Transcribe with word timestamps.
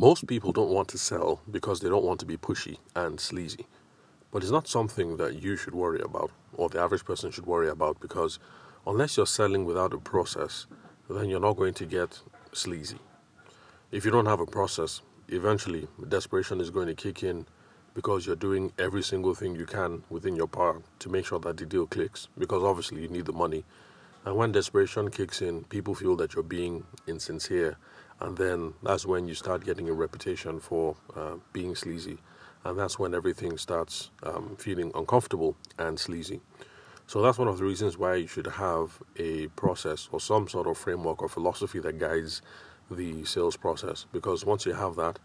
Most 0.00 0.28
people 0.28 0.52
don't 0.52 0.70
want 0.70 0.86
to 0.90 0.96
sell 0.96 1.40
because 1.50 1.80
they 1.80 1.88
don't 1.88 2.04
want 2.04 2.20
to 2.20 2.26
be 2.26 2.36
pushy 2.36 2.78
and 2.94 3.18
sleazy. 3.18 3.66
But 4.30 4.44
it's 4.44 4.52
not 4.52 4.68
something 4.68 5.16
that 5.16 5.42
you 5.42 5.56
should 5.56 5.74
worry 5.74 6.00
about 6.00 6.30
or 6.52 6.68
the 6.68 6.78
average 6.78 7.04
person 7.04 7.32
should 7.32 7.46
worry 7.46 7.68
about 7.68 7.98
because 7.98 8.38
unless 8.86 9.16
you're 9.16 9.26
selling 9.26 9.64
without 9.64 9.92
a 9.92 9.98
process, 9.98 10.68
then 11.10 11.28
you're 11.28 11.40
not 11.40 11.56
going 11.56 11.74
to 11.74 11.84
get 11.84 12.20
sleazy. 12.52 13.00
If 13.90 14.04
you 14.04 14.12
don't 14.12 14.26
have 14.26 14.38
a 14.38 14.46
process, 14.46 15.00
eventually 15.26 15.88
desperation 16.08 16.60
is 16.60 16.70
going 16.70 16.86
to 16.86 16.94
kick 16.94 17.24
in 17.24 17.44
because 17.94 18.24
you're 18.24 18.36
doing 18.36 18.72
every 18.78 19.02
single 19.02 19.34
thing 19.34 19.56
you 19.56 19.66
can 19.66 20.04
within 20.10 20.36
your 20.36 20.46
power 20.46 20.80
to 21.00 21.08
make 21.08 21.26
sure 21.26 21.40
that 21.40 21.56
the 21.56 21.66
deal 21.66 21.88
clicks 21.88 22.28
because 22.38 22.62
obviously 22.62 23.02
you 23.02 23.08
need 23.08 23.26
the 23.26 23.32
money. 23.32 23.64
And 24.24 24.36
when 24.36 24.52
desperation 24.52 25.10
kicks 25.10 25.42
in, 25.42 25.64
people 25.64 25.96
feel 25.96 26.14
that 26.16 26.34
you're 26.34 26.44
being 26.44 26.84
insincere, 27.08 27.78
and 28.20 28.36
then 28.36 28.74
that's 28.82 29.06
when 29.06 29.28
you 29.28 29.34
start 29.34 29.64
getting 29.64 29.88
a 29.88 29.92
reputation 29.92 30.60
for 30.60 30.96
uh, 31.16 31.34
being 31.52 31.74
sleazy, 31.74 32.18
and 32.64 32.78
that's 32.78 32.98
when 32.98 33.14
everything 33.14 33.56
starts 33.58 34.10
um, 34.22 34.56
feeling 34.58 34.90
uncomfortable 34.94 35.56
and 35.78 35.98
sleazy. 35.98 36.40
So 37.06 37.22
that's 37.22 37.38
one 37.38 37.48
of 37.48 37.56
the 37.58 37.64
reasons 37.64 37.96
why 37.96 38.16
you 38.16 38.26
should 38.26 38.46
have 38.46 39.00
a 39.16 39.46
process 39.48 40.08
or 40.12 40.20
some 40.20 40.46
sort 40.46 40.66
of 40.66 40.76
framework 40.76 41.22
or 41.22 41.28
philosophy 41.28 41.78
that 41.78 41.98
guides 41.98 42.42
the 42.90 43.24
sales 43.24 43.56
process. 43.56 44.04
Because 44.12 44.44
once 44.44 44.66
you 44.66 44.74
have 44.74 44.96
that, 44.96 45.18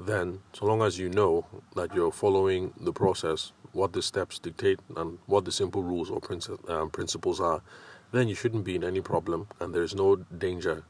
then 0.00 0.40
so 0.52 0.64
long 0.64 0.80
as 0.80 0.98
you 0.98 1.10
know 1.10 1.44
that 1.74 1.94
you're 1.94 2.12
following 2.12 2.72
the 2.80 2.92
process, 2.92 3.52
what 3.72 3.92
the 3.92 4.00
steps 4.00 4.38
dictate, 4.38 4.80
and 4.96 5.18
what 5.26 5.44
the 5.44 5.52
simple 5.52 5.82
rules 5.82 6.08
or 6.08 6.20
princi- 6.20 6.70
um, 6.70 6.88
principles 6.88 7.40
are, 7.40 7.62
then 8.12 8.28
you 8.28 8.34
shouldn't 8.34 8.64
be 8.64 8.74
in 8.74 8.84
any 8.84 9.00
problem, 9.00 9.48
and 9.60 9.74
there's 9.74 9.94
no 9.94 10.16
danger 10.16 10.84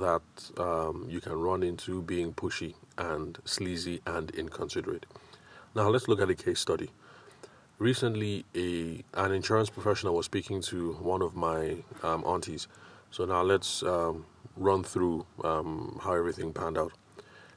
that 0.00 0.22
um, 0.58 1.06
you 1.08 1.20
can 1.20 1.34
run 1.34 1.62
into 1.62 2.02
being 2.02 2.32
pushy 2.32 2.74
and 2.98 3.38
sleazy 3.44 4.00
and 4.06 4.30
inconsiderate. 4.30 5.06
Now 5.74 5.88
let's 5.88 6.08
look 6.08 6.20
at 6.20 6.30
a 6.30 6.34
case 6.34 6.60
study. 6.60 6.90
Recently, 7.78 8.44
a 8.54 9.02
an 9.14 9.32
insurance 9.32 9.68
professional 9.68 10.14
was 10.14 10.26
speaking 10.26 10.60
to 10.62 10.92
one 10.94 11.22
of 11.22 11.34
my 11.34 11.78
um, 12.02 12.24
aunties. 12.24 12.68
So 13.10 13.24
now 13.24 13.42
let's 13.42 13.82
um, 13.82 14.24
run 14.56 14.84
through 14.84 15.26
um, 15.42 15.98
how 16.02 16.14
everything 16.14 16.52
panned 16.52 16.78
out. 16.78 16.92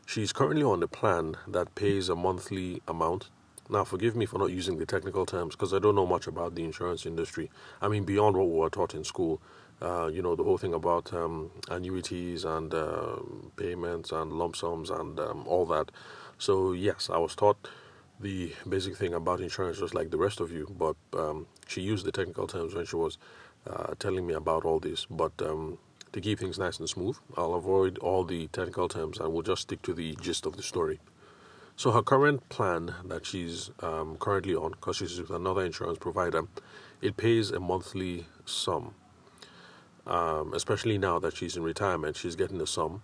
She's 0.06 0.34
currently 0.34 0.64
on 0.64 0.84
a 0.84 0.88
plan 0.88 1.36
that 1.48 1.76
pays 1.76 2.10
a 2.10 2.16
monthly 2.16 2.82
amount. 2.88 3.30
Now, 3.70 3.84
forgive 3.84 4.16
me 4.16 4.28
for 4.28 4.38
not 4.38 4.52
using 4.52 4.78
the 4.78 4.86
technical 4.86 5.26
terms 5.26 5.56
because 5.56 5.74
I 5.74 5.80
don't 5.80 5.96
know 5.96 6.06
much 6.06 6.28
about 6.28 6.54
the 6.54 6.64
insurance 6.64 7.06
industry. 7.06 7.50
I 7.82 7.88
mean, 7.88 8.04
beyond 8.04 8.38
what 8.38 8.48
we 8.48 8.60
were 8.60 8.70
taught 8.70 8.94
in 8.94 9.04
school, 9.04 9.42
uh, 9.82 10.08
you 10.08 10.22
know, 10.22 10.36
the 10.36 10.44
whole 10.44 10.58
thing 10.58 10.74
about 10.74 11.14
um, 11.14 11.52
annuities 11.70 12.46
and 12.46 12.74
uh, 12.74 13.18
payments 13.58 14.12
and 14.12 14.34
lump 14.34 14.56
sums 14.56 14.90
and 14.90 15.20
um, 15.20 15.44
all 15.48 15.66
that. 15.66 15.92
So, 16.38 16.72
yes, 16.72 17.10
I 17.12 17.18
was 17.18 17.36
taught 17.36 17.68
the 18.20 18.54
basic 18.68 18.96
thing 18.96 19.14
about 19.14 19.42
insurance 19.42 19.80
just 19.80 19.94
like 19.94 20.12
the 20.12 20.18
rest 20.18 20.40
of 20.40 20.52
you, 20.52 20.74
but 20.78 20.96
um, 21.14 21.48
she 21.68 21.82
used 21.82 22.06
the 22.06 22.12
technical 22.12 22.48
terms 22.48 22.74
when 22.74 22.86
she 22.86 22.96
was 22.96 23.18
uh, 23.68 23.94
telling 24.00 24.26
me 24.26 24.34
about 24.34 24.64
all 24.64 24.80
this. 24.80 25.06
But 25.10 25.34
um, 25.42 25.78
to 26.14 26.22
keep 26.22 26.40
things 26.40 26.58
nice 26.58 26.80
and 26.80 26.88
smooth, 26.88 27.18
I'll 27.36 27.56
avoid 27.56 27.98
all 27.98 28.24
the 28.24 28.48
technical 28.48 28.88
terms 28.88 29.20
and 29.20 29.34
we'll 29.34 29.44
just 29.44 29.64
stick 29.64 29.82
to 29.84 29.94
the 29.94 30.16
gist 30.22 30.46
of 30.46 30.56
the 30.56 30.64
story. 30.64 31.00
So, 31.78 31.92
her 31.92 32.02
current 32.02 32.48
plan 32.48 32.96
that 33.04 33.26
she's 33.26 33.70
um, 33.82 34.16
currently 34.18 34.56
on, 34.56 34.72
because 34.72 34.96
she's 34.96 35.20
with 35.20 35.30
another 35.30 35.66
insurance 35.66 35.98
provider, 35.98 36.44
it 37.02 37.18
pays 37.18 37.52
a 37.52 37.60
monthly 37.60 38.28
sum. 38.46 38.94
Um, 40.08 40.54
especially 40.54 40.98
now 40.98 41.20
that 41.20 41.36
she's 41.36 41.58
in 41.58 41.64
retirement, 41.64 42.16
she's 42.16 42.36
getting 42.36 42.62
a 42.62 42.68
sum. 42.68 43.02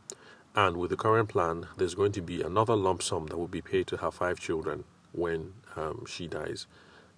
And 0.56 0.78
with 0.78 0.90
the 0.90 0.98
current 0.98 1.30
plan, 1.30 1.68
there's 1.78 1.96
going 1.96 2.12
to 2.14 2.22
be 2.22 2.42
another 2.42 2.76
lump 2.76 3.02
sum 3.02 3.28
that 3.28 3.38
will 3.38 3.48
be 3.48 3.62
paid 3.62 3.88
to 3.88 3.98
her 3.98 4.12
five 4.12 4.40
children 4.40 4.84
when 5.14 5.54
um, 5.76 6.06
she 6.08 6.28
dies. 6.28 6.68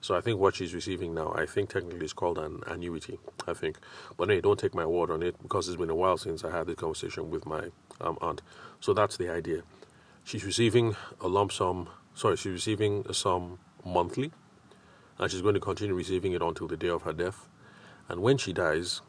So 0.02 0.16
I 0.16 0.22
think 0.22 0.40
what 0.40 0.56
she's 0.56 0.74
receiving 0.74 1.14
now, 1.14 1.34
I 1.34 1.46
think 1.46 1.70
technically 1.70 2.06
is 2.06 2.14
called 2.14 2.38
an 2.38 2.62
annuity. 2.68 3.20
I 3.48 3.54
think, 3.54 3.78
but 4.18 4.30
hey, 4.30 4.42
don't 4.42 4.60
take 4.60 4.76
my 4.76 4.86
word 4.86 5.10
on 5.10 5.24
it 5.24 5.42
because 5.42 5.68
it's 5.68 5.78
been 5.78 5.90
a 5.90 5.96
while 5.96 6.18
since 6.18 6.44
I 6.44 6.52
had 6.52 6.68
this 6.68 6.76
conversation 6.76 7.32
with 7.32 7.46
my 7.46 7.70
um, 8.02 8.18
aunt. 8.22 8.42
So 8.82 8.94
that's 8.94 9.16
the 9.18 9.30
idea. 9.30 9.64
She's 10.26 10.44
receiving 10.44 10.96
a 11.22 11.28
lump 11.28 11.54
sum. 11.54 11.90
Sorry, 12.16 12.36
she's 12.36 12.52
receiving 12.52 13.06
a 13.08 13.14
sum 13.14 13.60
monthly, 13.86 14.32
and 15.18 15.32
she's 15.32 15.42
going 15.42 15.56
to 15.56 15.60
continue 15.60 15.96
receiving 15.96 16.34
it 16.34 16.42
until 16.42 16.68
the 16.68 16.78
day 16.78 16.90
of 16.90 17.04
her 17.04 17.14
death. 17.14 17.48
And 18.10 18.22
when 18.22 18.38
she 18.38 18.52
dies, 18.52 19.02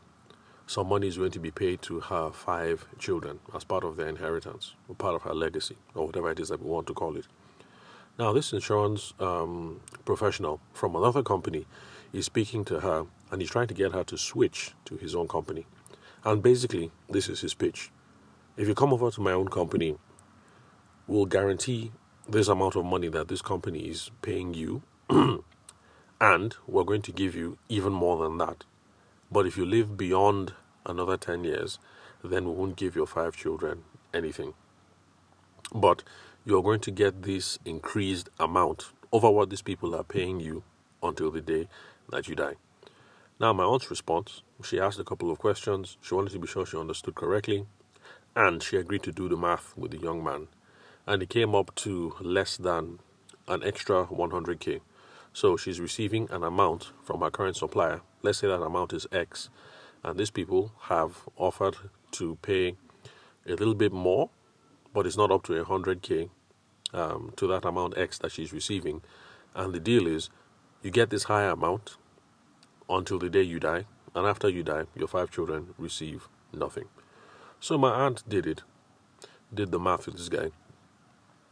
some 0.66 0.88
money 0.88 1.08
is 1.08 1.18
going 1.18 1.30
to 1.32 1.38
be 1.38 1.50
paid 1.50 1.82
to 1.82 2.00
her 2.00 2.30
five 2.30 2.86
children 2.98 3.40
as 3.54 3.64
part 3.64 3.84
of 3.84 3.96
their 3.96 4.08
inheritance, 4.08 4.74
or 4.88 4.94
part 4.94 5.14
of 5.14 5.22
her 5.22 5.34
legacy, 5.34 5.76
or 5.94 6.06
whatever 6.06 6.30
it 6.30 6.40
is 6.40 6.48
that 6.48 6.62
we 6.62 6.70
want 6.70 6.86
to 6.86 6.94
call 6.94 7.16
it. 7.16 7.26
Now, 8.18 8.32
this 8.32 8.52
insurance 8.52 9.12
um, 9.18 9.80
professional 10.04 10.60
from 10.72 10.94
another 10.94 11.22
company 11.22 11.66
is 12.12 12.26
speaking 12.26 12.64
to 12.66 12.80
her 12.80 13.06
and 13.30 13.40
he's 13.40 13.50
trying 13.50 13.66
to 13.66 13.74
get 13.74 13.92
her 13.92 14.04
to 14.04 14.16
switch 14.16 14.72
to 14.84 14.96
his 14.96 15.14
own 15.14 15.26
company. 15.26 15.66
And 16.24 16.42
basically, 16.42 16.92
this 17.10 17.28
is 17.28 17.40
his 17.40 17.54
pitch. 17.54 17.90
If 18.56 18.68
you 18.68 18.74
come 18.74 18.92
over 18.92 19.10
to 19.10 19.20
my 19.20 19.32
own 19.32 19.48
company, 19.48 19.96
we'll 21.08 21.26
guarantee 21.26 21.90
this 22.28 22.46
amount 22.46 22.76
of 22.76 22.84
money 22.84 23.08
that 23.08 23.26
this 23.26 23.42
company 23.42 23.80
is 23.80 24.12
paying 24.22 24.54
you, 24.54 24.82
and 26.20 26.56
we're 26.66 26.84
going 26.84 27.02
to 27.02 27.12
give 27.12 27.34
you 27.34 27.58
even 27.68 27.92
more 27.92 28.22
than 28.22 28.38
that. 28.38 28.64
But 29.34 29.46
if 29.46 29.56
you 29.56 29.66
live 29.66 29.96
beyond 29.96 30.52
another 30.86 31.16
10 31.16 31.42
years, 31.42 31.80
then 32.22 32.44
we 32.44 32.52
won't 32.52 32.76
give 32.76 32.94
your 32.94 33.08
five 33.08 33.34
children 33.34 33.82
anything. 34.14 34.54
But 35.74 36.04
you're 36.44 36.62
going 36.62 36.78
to 36.82 36.92
get 36.92 37.24
this 37.24 37.58
increased 37.64 38.28
amount 38.38 38.92
over 39.10 39.28
what 39.28 39.50
these 39.50 39.60
people 39.60 39.92
are 39.96 40.04
paying 40.04 40.38
you 40.38 40.62
until 41.02 41.32
the 41.32 41.40
day 41.40 41.66
that 42.10 42.28
you 42.28 42.36
die. 42.36 42.54
Now, 43.40 43.52
my 43.52 43.64
aunt's 43.64 43.90
response 43.90 44.42
she 44.62 44.78
asked 44.78 45.00
a 45.00 45.04
couple 45.04 45.32
of 45.32 45.40
questions. 45.40 45.96
She 46.00 46.14
wanted 46.14 46.30
to 46.34 46.38
be 46.38 46.46
sure 46.46 46.64
she 46.64 46.78
understood 46.78 47.16
correctly, 47.16 47.66
and 48.36 48.62
she 48.62 48.76
agreed 48.76 49.02
to 49.02 49.10
do 49.10 49.28
the 49.28 49.36
math 49.36 49.76
with 49.76 49.90
the 49.90 49.98
young 49.98 50.22
man. 50.22 50.46
And 51.08 51.20
it 51.24 51.28
came 51.28 51.56
up 51.56 51.74
to 51.86 52.14
less 52.20 52.56
than 52.56 53.00
an 53.48 53.64
extra 53.64 54.06
100k. 54.06 54.80
So 55.34 55.58
she's 55.58 55.80
receiving 55.80 56.30
an 56.30 56.42
amount 56.42 56.92
from 57.02 57.20
her 57.20 57.30
current 57.30 57.56
supplier. 57.56 58.00
Let's 58.22 58.38
say 58.38 58.46
that 58.46 58.62
amount 58.62 58.94
is 58.94 59.06
X, 59.12 59.50
and 60.02 60.18
these 60.18 60.30
people 60.30 60.72
have 60.84 61.28
offered 61.36 61.76
to 62.12 62.38
pay 62.40 62.76
a 63.46 63.50
little 63.50 63.74
bit 63.74 63.92
more 63.92 64.30
but 64.94 65.06
it's 65.06 65.16
not 65.18 65.30
up 65.30 65.42
to 65.42 65.52
100k 65.52 66.30
um, 66.94 67.34
to 67.36 67.46
that 67.48 67.66
amount 67.66 67.98
X 67.98 68.16
that 68.18 68.32
she's 68.32 68.52
receiving. 68.52 69.02
And 69.54 69.74
the 69.74 69.80
deal 69.80 70.06
is 70.06 70.30
you 70.82 70.90
get 70.90 71.10
this 71.10 71.24
higher 71.24 71.50
amount 71.50 71.96
until 72.88 73.18
the 73.18 73.28
day 73.28 73.42
you 73.42 73.58
die, 73.58 73.84
and 74.14 74.26
after 74.26 74.48
you 74.48 74.62
die, 74.62 74.84
your 74.94 75.08
five 75.08 75.30
children 75.30 75.74
receive 75.76 76.28
nothing. 76.52 76.84
So 77.60 77.76
my 77.76 77.90
aunt 77.90 78.26
did 78.28 78.46
it, 78.46 78.62
did 79.52 79.72
the 79.72 79.80
math 79.80 80.06
with 80.06 80.16
this 80.16 80.28
guy. 80.28 80.52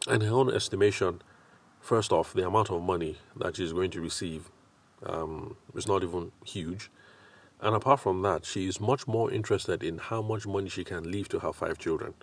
And 0.06 0.22
her 0.22 0.34
own 0.34 0.52
estimation, 0.52 1.22
first 1.82 2.12
off, 2.12 2.32
the 2.32 2.46
amount 2.46 2.70
of 2.70 2.80
money 2.82 3.18
that 3.36 3.56
she's 3.56 3.72
going 3.72 3.90
to 3.90 4.00
receive 4.00 4.50
um, 5.04 5.56
is 5.74 5.86
not 5.86 6.02
even 6.02 6.32
huge. 6.46 6.90
And 7.60 7.76
apart 7.76 8.00
from 8.00 8.22
that, 8.22 8.44
she 8.46 8.66
is 8.66 8.80
much 8.80 9.06
more 9.06 9.30
interested 9.30 9.82
in 9.82 9.98
how 9.98 10.22
much 10.22 10.46
money 10.46 10.68
she 10.68 10.84
can 10.84 11.10
leave 11.10 11.28
to 11.28 11.40
her 11.40 11.52
five 11.52 11.78
children 11.78 12.14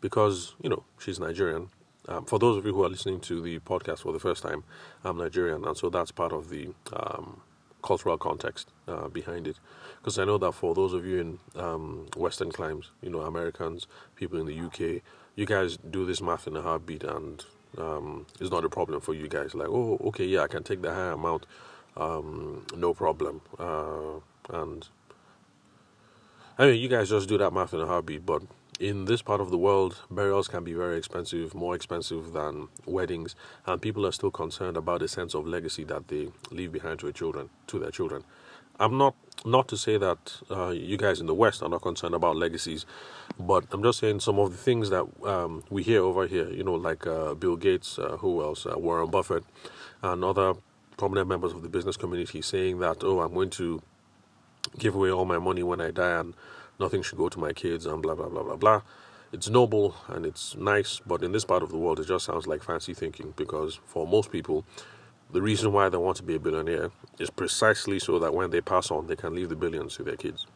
because 0.00 0.54
you 0.62 0.70
know 0.70 0.84
she's 0.98 1.18
Nigerian. 1.20 1.68
Um, 2.08 2.24
for 2.24 2.38
those 2.38 2.56
of 2.56 2.64
you 2.64 2.72
who 2.72 2.82
are 2.84 2.88
listening 2.88 3.20
to 3.20 3.42
the 3.42 3.58
podcast 3.60 4.00
for 4.00 4.12
the 4.12 4.18
first 4.18 4.42
time, 4.42 4.64
I'm 5.04 5.18
Nigerian, 5.18 5.64
and 5.66 5.76
so 5.76 5.90
that's 5.90 6.10
part 6.10 6.32
of 6.32 6.48
the 6.48 6.70
um, 6.94 7.42
cultural 7.82 8.16
context 8.16 8.70
uh, 8.88 9.08
behind 9.08 9.46
it. 9.46 9.58
Because 9.98 10.18
I 10.18 10.24
know 10.24 10.38
that 10.38 10.52
for 10.52 10.74
those 10.74 10.94
of 10.94 11.04
you 11.04 11.20
in 11.20 11.38
um, 11.60 12.06
Western 12.16 12.50
climes, 12.50 12.90
you 13.02 13.10
know, 13.10 13.20
Americans, 13.20 13.86
people 14.16 14.40
in 14.40 14.46
the 14.46 14.58
UK, 14.58 15.02
you 15.36 15.44
guys 15.44 15.76
do 15.76 16.06
this 16.06 16.22
math 16.22 16.46
in 16.46 16.56
a 16.56 16.62
heartbeat, 16.62 17.04
and 17.04 17.44
um, 17.78 18.26
it's 18.40 18.50
not 18.50 18.64
a 18.64 18.68
problem 18.68 19.00
for 19.00 19.14
you 19.14 19.28
guys. 19.28 19.54
Like, 19.54 19.68
oh, 19.68 19.98
okay, 20.06 20.24
yeah, 20.24 20.42
I 20.42 20.48
can 20.48 20.62
take 20.62 20.82
the 20.82 20.92
higher 20.92 21.12
amount, 21.12 21.46
um, 21.96 22.66
no 22.76 22.94
problem. 22.94 23.40
Uh, 23.58 24.20
and 24.50 24.88
I 26.58 26.66
mean, 26.66 26.80
you 26.80 26.88
guys 26.88 27.08
just 27.08 27.28
do 27.28 27.38
that 27.38 27.52
math 27.52 27.72
in 27.72 27.80
a 27.80 27.86
heartbeat, 27.86 28.26
but 28.26 28.42
in 28.80 29.04
this 29.04 29.20
part 29.20 29.40
of 29.40 29.50
the 29.50 29.58
world, 29.58 29.98
burials 30.10 30.48
can 30.48 30.64
be 30.64 30.72
very 30.72 30.96
expensive, 30.96 31.54
more 31.54 31.74
expensive 31.74 32.32
than 32.32 32.68
weddings, 32.86 33.36
and 33.66 33.80
people 33.80 34.06
are 34.06 34.12
still 34.12 34.30
concerned 34.30 34.76
about 34.76 35.00
the 35.00 35.08
sense 35.08 35.34
of 35.34 35.46
legacy 35.46 35.84
that 35.84 36.08
they 36.08 36.28
leave 36.50 36.72
behind 36.72 36.98
to 37.00 37.06
their 37.06 37.12
children. 37.12 37.50
To 37.68 37.78
their 37.78 37.90
children, 37.90 38.24
I'm 38.80 38.98
not 38.98 39.14
not 39.44 39.68
to 39.68 39.76
say 39.76 39.98
that 39.98 40.40
uh, 40.50 40.70
you 40.70 40.96
guys 40.96 41.20
in 41.20 41.26
the 41.26 41.34
West 41.34 41.62
are 41.62 41.68
not 41.68 41.82
concerned 41.82 42.14
about 42.14 42.36
legacies, 42.36 42.86
but 43.38 43.64
I'm 43.72 43.82
just 43.82 43.98
saying 44.00 44.20
some 44.20 44.38
of 44.38 44.50
the 44.52 44.56
things 44.58 44.90
that 44.90 45.06
um, 45.24 45.64
we 45.70 45.82
hear 45.82 46.02
over 46.02 46.26
here. 46.26 46.50
You 46.50 46.64
know, 46.64 46.74
like 46.74 47.06
uh, 47.06 47.34
Bill 47.34 47.56
Gates, 47.56 47.98
uh, 47.98 48.16
who 48.18 48.42
else, 48.42 48.66
uh, 48.66 48.78
Warren 48.78 49.10
Buffett, 49.10 49.44
and 50.02 50.24
other 50.24 50.54
prominent 50.96 51.28
members 51.28 51.52
of 51.52 51.62
the 51.62 51.68
business 51.68 51.96
community 51.96 52.42
saying 52.42 52.80
that, 52.80 53.04
oh, 53.04 53.20
I'm 53.20 53.34
going 53.34 53.50
to 53.50 53.82
give 54.78 54.94
away 54.94 55.10
all 55.10 55.24
my 55.26 55.38
money 55.38 55.62
when 55.62 55.80
I 55.80 55.90
die 55.90 56.20
and 56.20 56.34
nothing 56.78 57.02
should 57.02 57.18
go 57.18 57.28
to 57.28 57.38
my 57.38 57.52
kids 57.52 57.86
and 57.86 58.02
blah 58.02 58.14
blah 58.14 58.28
blah 58.28 58.42
blah 58.42 58.56
blah. 58.56 58.82
it's 59.32 59.48
noble 59.48 59.94
and 60.08 60.26
it's 60.26 60.56
nice, 60.56 61.00
but 61.06 61.22
in 61.22 61.32
this 61.32 61.44
part 61.44 61.62
of 61.62 61.70
the 61.70 61.78
world, 61.78 62.00
it 62.00 62.06
just 62.06 62.24
sounds 62.26 62.46
like 62.46 62.62
fancy 62.62 62.94
thinking 62.94 63.32
because 63.36 63.80
for 63.86 64.06
most 64.06 64.30
people, 64.32 64.64
the 65.32 65.42
reason 65.42 65.72
why 65.72 65.88
they 65.88 65.96
want 65.96 66.16
to 66.18 66.22
be 66.22 66.34
a 66.34 66.40
billionaire 66.40 66.90
is 67.18 67.30
precisely 67.30 67.98
so 67.98 68.18
that 68.18 68.34
when 68.34 68.50
they 68.50 68.60
pass 68.60 68.90
on, 68.90 69.06
they 69.06 69.16
can 69.16 69.34
leave 69.34 69.48
the 69.48 69.56
billions 69.56 69.96
to 69.96 70.02
their 70.02 70.16
kids. 70.16 70.46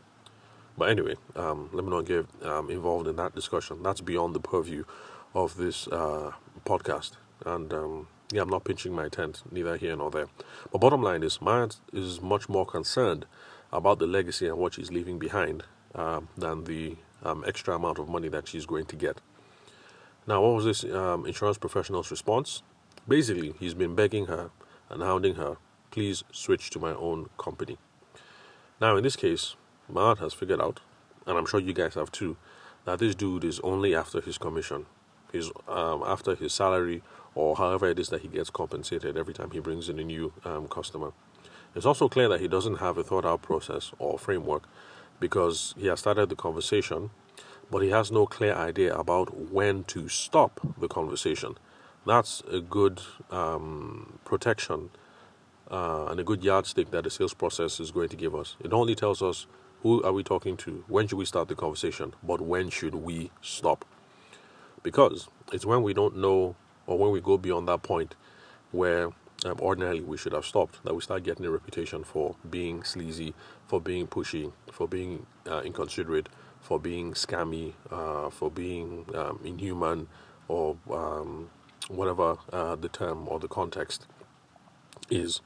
But 0.76 0.88
anyway, 0.90 1.14
um, 1.36 1.70
let 1.72 1.84
me 1.84 1.90
not 1.90 2.06
get 2.06 2.26
um, 2.42 2.70
involved 2.70 3.06
in 3.06 3.16
that 3.16 3.34
discussion. 3.34 3.82
That's 3.82 4.00
beyond 4.00 4.34
the 4.34 4.40
purview 4.40 4.84
of 5.34 5.56
this 5.56 5.86
uh, 5.88 6.32
podcast. 6.64 7.12
And 7.46 7.72
um, 7.72 8.08
yeah, 8.32 8.42
I'm 8.42 8.48
not 8.48 8.64
pinching 8.64 8.92
my 8.92 9.08
tent, 9.08 9.42
neither 9.52 9.76
here 9.76 9.94
nor 9.96 10.10
there. 10.10 10.26
But 10.72 10.80
bottom 10.80 11.02
line 11.02 11.22
is, 11.22 11.40
my 11.40 11.60
aunt 11.60 11.76
is 11.92 12.20
much 12.20 12.48
more 12.48 12.66
concerned 12.66 13.26
about 13.72 13.98
the 13.98 14.06
legacy 14.06 14.48
and 14.48 14.58
what 14.58 14.74
she's 14.74 14.90
leaving 14.90 15.18
behind 15.18 15.62
uh, 15.94 16.20
than 16.36 16.64
the 16.64 16.96
um, 17.22 17.44
extra 17.46 17.76
amount 17.76 17.98
of 17.98 18.08
money 18.08 18.28
that 18.28 18.48
she's 18.48 18.66
going 18.66 18.86
to 18.86 18.96
get. 18.96 19.20
Now, 20.26 20.42
what 20.42 20.54
was 20.54 20.64
this 20.64 20.84
um, 20.92 21.26
insurance 21.26 21.58
professional's 21.58 22.10
response? 22.10 22.62
Basically, 23.06 23.54
he's 23.60 23.74
been 23.74 23.94
begging 23.94 24.26
her 24.26 24.50
and 24.90 25.02
hounding 25.02 25.36
her, 25.36 25.56
please 25.90 26.24
switch 26.32 26.70
to 26.70 26.78
my 26.78 26.92
own 26.94 27.28
company. 27.38 27.78
Now, 28.80 28.96
in 28.96 29.04
this 29.04 29.16
case, 29.16 29.56
Mahat 29.92 30.18
has 30.18 30.34
figured 30.34 30.60
out, 30.60 30.80
and 31.26 31.38
I'm 31.38 31.46
sure 31.46 31.60
you 31.60 31.72
guys 31.72 31.94
have 31.94 32.10
too, 32.10 32.36
that 32.84 32.98
this 32.98 33.14
dude 33.14 33.44
is 33.44 33.60
only 33.60 33.94
after 33.94 34.20
his 34.20 34.38
commission. 34.38 34.86
He's 35.32 35.50
um, 35.66 36.02
after 36.06 36.34
his 36.34 36.52
salary 36.52 37.02
or 37.34 37.56
however 37.56 37.88
it 37.88 37.98
is 37.98 38.08
that 38.10 38.22
he 38.22 38.28
gets 38.28 38.50
compensated 38.50 39.16
every 39.16 39.34
time 39.34 39.50
he 39.50 39.58
brings 39.58 39.88
in 39.88 39.98
a 39.98 40.04
new 40.04 40.32
um, 40.44 40.68
customer. 40.68 41.12
It's 41.74 41.86
also 41.86 42.08
clear 42.08 42.28
that 42.28 42.40
he 42.40 42.46
doesn't 42.46 42.76
have 42.76 42.98
a 42.98 43.02
thought 43.02 43.24
out 43.24 43.42
process 43.42 43.90
or 43.98 44.18
framework 44.18 44.68
because 45.18 45.74
he 45.76 45.88
has 45.88 46.00
started 46.00 46.28
the 46.28 46.36
conversation, 46.36 47.10
but 47.70 47.80
he 47.80 47.90
has 47.90 48.12
no 48.12 48.26
clear 48.26 48.54
idea 48.54 48.94
about 48.94 49.50
when 49.50 49.84
to 49.84 50.08
stop 50.08 50.60
the 50.78 50.86
conversation. 50.86 51.56
That's 52.06 52.42
a 52.50 52.60
good 52.60 53.00
um, 53.30 54.18
protection 54.24 54.90
uh, 55.70 56.06
and 56.06 56.20
a 56.20 56.24
good 56.24 56.44
yardstick 56.44 56.90
that 56.90 57.04
the 57.04 57.10
sales 57.10 57.32
process 57.32 57.80
is 57.80 57.90
going 57.90 58.10
to 58.10 58.16
give 58.16 58.34
us. 58.34 58.56
It 58.60 58.72
only 58.72 58.94
tells 58.94 59.22
us 59.22 59.46
who 59.82 60.02
are 60.02 60.12
we 60.12 60.22
talking 60.22 60.56
to, 60.58 60.84
when 60.86 61.06
should 61.08 61.18
we 61.18 61.24
start 61.24 61.48
the 61.48 61.54
conversation, 61.54 62.14
but 62.22 62.40
when 62.40 62.68
should 62.68 62.94
we 62.94 63.30
stop? 63.40 63.84
Because 64.82 65.28
it's 65.52 65.64
when 65.64 65.82
we 65.82 65.94
don't 65.94 66.16
know 66.16 66.56
or 66.86 66.98
when 66.98 67.10
we 67.10 67.20
go 67.20 67.38
beyond 67.38 67.68
that 67.68 67.82
point 67.82 68.16
where 68.70 69.06
um, 69.46 69.58
ordinarily 69.60 70.00
we 70.00 70.16
should 70.16 70.32
have 70.32 70.44
stopped 70.44 70.84
that 70.84 70.94
we 70.94 71.00
start 71.00 71.22
getting 71.22 71.46
a 71.46 71.50
reputation 71.50 72.04
for 72.04 72.36
being 72.50 72.82
sleazy, 72.82 73.34
for 73.66 73.80
being 73.80 74.06
pushy, 74.06 74.52
for 74.70 74.86
being 74.86 75.26
uh, 75.48 75.62
inconsiderate, 75.62 76.28
for 76.60 76.78
being 76.78 77.12
scammy, 77.12 77.72
uh, 77.90 78.28
for 78.30 78.50
being 78.50 79.06
um, 79.14 79.40
inhuman, 79.44 80.08
or 80.48 80.76
um, 80.90 81.48
whatever 81.88 82.38
uh, 82.52 82.76
the 82.76 82.88
term 82.88 83.28
or 83.28 83.38
the 83.38 83.48
context 83.48 84.06
is. 85.10 85.40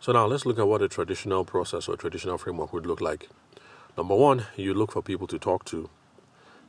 So 0.00 0.12
now 0.12 0.26
let's 0.26 0.46
look 0.46 0.58
at 0.58 0.66
what 0.66 0.82
a 0.82 0.88
traditional 0.88 1.44
process 1.44 1.88
or 1.88 1.96
traditional 1.96 2.38
framework 2.38 2.72
would 2.72 2.86
look 2.86 3.00
like. 3.00 3.28
Number 3.96 4.16
one, 4.16 4.46
you 4.56 4.74
look 4.74 4.92
for 4.92 5.02
people 5.02 5.26
to 5.28 5.38
talk 5.38 5.64
to. 5.66 5.90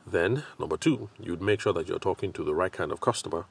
Then, 0.06 0.44
number 0.60 0.78
two, 0.78 1.10
you'd 1.20 1.42
make 1.42 1.62
sure 1.62 1.74
that 1.74 1.88
you're 1.88 1.98
talking 1.98 2.34
to 2.34 2.44
the 2.44 2.54
right 2.54 2.72
kind 2.72 2.92
of 2.92 3.00
customer. 3.00 3.46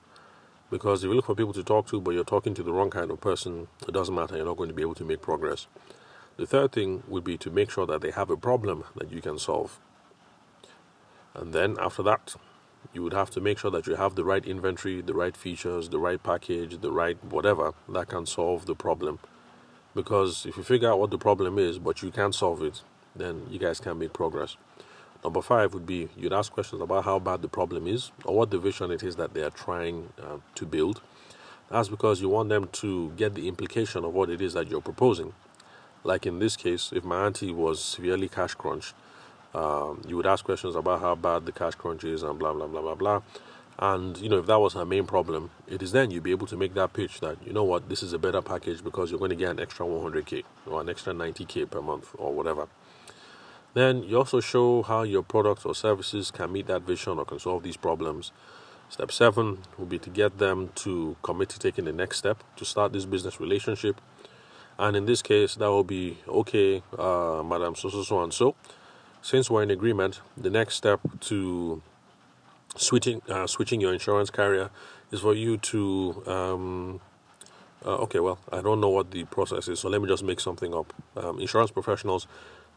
Because 0.70 1.02
if 1.02 1.08
you 1.08 1.14
look 1.14 1.26
for 1.26 1.34
people 1.34 1.52
to 1.54 1.64
talk 1.64 1.86
to, 1.88 2.00
but 2.00 2.12
you're 2.12 2.24
talking 2.24 2.54
to 2.54 2.62
the 2.62 2.72
wrong 2.72 2.90
kind 2.90 3.10
of 3.10 3.20
person, 3.20 3.68
it 3.86 3.92
doesn't 3.92 4.14
matter, 4.14 4.36
you're 4.36 4.46
not 4.46 4.56
going 4.56 4.68
to 4.68 4.74
be 4.74 4.82
able 4.82 4.94
to 4.94 5.04
make 5.04 5.20
progress. 5.20 5.66
The 6.36 6.46
third 6.46 6.72
thing 6.72 7.02
would 7.08 7.24
be 7.24 7.36
to 7.38 7.50
make 7.50 7.70
sure 7.70 7.86
that 7.86 8.00
they 8.00 8.10
have 8.10 8.30
a 8.30 8.36
problem 8.36 8.84
that 8.96 9.10
you 9.10 9.20
can 9.20 9.38
solve. 9.38 9.80
And 11.34 11.52
then 11.52 11.76
after 11.80 12.02
that, 12.04 12.36
you 12.92 13.02
would 13.02 13.12
have 13.12 13.30
to 13.30 13.40
make 13.40 13.58
sure 13.58 13.70
that 13.70 13.86
you 13.86 13.94
have 13.94 14.14
the 14.14 14.24
right 14.24 14.44
inventory, 14.44 15.00
the 15.00 15.14
right 15.14 15.36
features, 15.36 15.88
the 15.88 15.98
right 15.98 16.22
package, 16.22 16.80
the 16.80 16.92
right 16.92 17.22
whatever 17.24 17.72
that 17.88 18.08
can 18.08 18.26
solve 18.26 18.66
the 18.66 18.74
problem. 18.74 19.18
Because 19.94 20.46
if 20.46 20.56
you 20.56 20.62
figure 20.62 20.90
out 20.90 20.98
what 20.98 21.10
the 21.10 21.18
problem 21.18 21.58
is, 21.58 21.78
but 21.78 22.02
you 22.02 22.10
can't 22.10 22.34
solve 22.34 22.62
it, 22.62 22.82
then 23.14 23.46
you 23.50 23.58
guys 23.58 23.80
can 23.80 23.98
make 23.98 24.12
progress. 24.12 24.56
Number 25.24 25.40
five 25.40 25.72
would 25.72 25.86
be 25.86 26.08
you'd 26.16 26.32
ask 26.32 26.52
questions 26.52 26.82
about 26.82 27.04
how 27.04 27.18
bad 27.18 27.42
the 27.42 27.48
problem 27.48 27.86
is 27.86 28.10
or 28.24 28.36
what 28.36 28.50
the 28.50 28.58
vision 28.58 28.90
it 28.90 29.02
is 29.02 29.16
that 29.16 29.34
they 29.34 29.42
are 29.42 29.50
trying 29.50 30.12
uh, 30.20 30.38
to 30.56 30.66
build. 30.66 31.00
That's 31.70 31.88
because 31.88 32.20
you 32.20 32.28
want 32.28 32.48
them 32.48 32.68
to 32.72 33.10
get 33.10 33.34
the 33.34 33.48
implication 33.48 34.04
of 34.04 34.12
what 34.12 34.30
it 34.30 34.42
is 34.42 34.52
that 34.54 34.68
you're 34.68 34.80
proposing. 34.80 35.32
Like 36.04 36.26
in 36.26 36.40
this 36.40 36.56
case, 36.56 36.90
if 36.92 37.04
my 37.04 37.26
auntie 37.26 37.52
was 37.52 37.82
severely 37.82 38.28
cash 38.28 38.54
crunched, 38.54 38.94
um, 39.54 40.02
you 40.06 40.16
would 40.16 40.26
ask 40.26 40.44
questions 40.44 40.74
about 40.76 41.00
how 41.00 41.14
bad 41.14 41.46
the 41.46 41.52
cash 41.52 41.74
crunch 41.74 42.04
is 42.04 42.22
and 42.22 42.38
blah 42.38 42.52
blah 42.52 42.66
blah 42.66 42.80
blah 42.80 42.94
blah. 42.94 43.22
And 43.78 44.16
you 44.18 44.28
know, 44.28 44.38
if 44.38 44.46
that 44.46 44.60
was 44.60 44.74
her 44.74 44.84
main 44.84 45.06
problem, 45.06 45.50
it 45.66 45.82
is 45.82 45.92
then 45.92 46.10
you'd 46.10 46.22
be 46.22 46.30
able 46.30 46.46
to 46.48 46.56
make 46.56 46.74
that 46.74 46.92
pitch 46.92 47.20
that 47.20 47.38
you 47.44 47.52
know 47.52 47.64
what, 47.64 47.88
this 47.88 48.02
is 48.02 48.12
a 48.12 48.18
better 48.18 48.42
package 48.42 48.82
because 48.84 49.10
you're 49.10 49.18
going 49.18 49.30
to 49.30 49.36
get 49.36 49.50
an 49.50 49.60
extra 49.60 49.86
100k 49.86 50.44
or 50.66 50.80
an 50.80 50.88
extra 50.88 51.12
90k 51.12 51.70
per 51.70 51.82
month 51.82 52.10
or 52.18 52.32
whatever. 52.32 52.68
Then 53.74 54.02
you 54.02 54.18
also 54.18 54.40
show 54.40 54.82
how 54.82 55.02
your 55.02 55.22
products 55.22 55.64
or 55.64 55.74
services 55.74 56.30
can 56.30 56.52
meet 56.52 56.66
that 56.66 56.82
vision 56.82 57.18
or 57.18 57.24
can 57.24 57.38
solve 57.38 57.62
these 57.62 57.76
problems. 57.76 58.30
Step 58.90 59.10
seven 59.10 59.58
will 59.78 59.86
be 59.86 59.98
to 59.98 60.10
get 60.10 60.36
them 60.36 60.70
to 60.74 61.16
commit 61.22 61.48
to 61.48 61.58
taking 61.58 61.86
the 61.86 61.92
next 61.92 62.18
step 62.18 62.44
to 62.56 62.64
start 62.66 62.92
this 62.92 63.06
business 63.06 63.40
relationship. 63.40 64.00
And 64.78 64.96
in 64.96 65.06
this 65.06 65.22
case, 65.22 65.54
that 65.54 65.70
will 65.70 65.84
be 65.84 66.18
okay, 66.28 66.82
uh, 66.98 67.42
Madam 67.42 67.74
so 67.74 67.88
so 67.88 68.02
so 68.02 68.22
and 68.22 68.34
so. 68.34 68.54
Since 69.24 69.48
we're 69.48 69.62
in 69.62 69.70
agreement, 69.70 70.20
the 70.36 70.50
next 70.50 70.74
step 70.74 71.00
to 71.20 71.80
switching 72.74 73.22
uh, 73.28 73.46
switching 73.46 73.80
your 73.80 73.92
insurance 73.92 74.30
carrier 74.30 74.68
is 75.12 75.20
for 75.20 75.32
you 75.32 75.58
to 75.58 76.22
um, 76.26 77.00
uh, 77.84 77.96
okay 77.96 78.18
well 78.18 78.38
i 78.50 78.60
don't 78.60 78.80
know 78.80 78.88
what 78.88 79.10
the 79.10 79.24
process 79.24 79.68
is 79.68 79.78
so 79.78 79.88
let 79.88 80.00
me 80.00 80.08
just 80.08 80.24
make 80.24 80.40
something 80.40 80.74
up. 80.74 80.92
Um, 81.16 81.38
insurance 81.38 81.70
professionals 81.70 82.26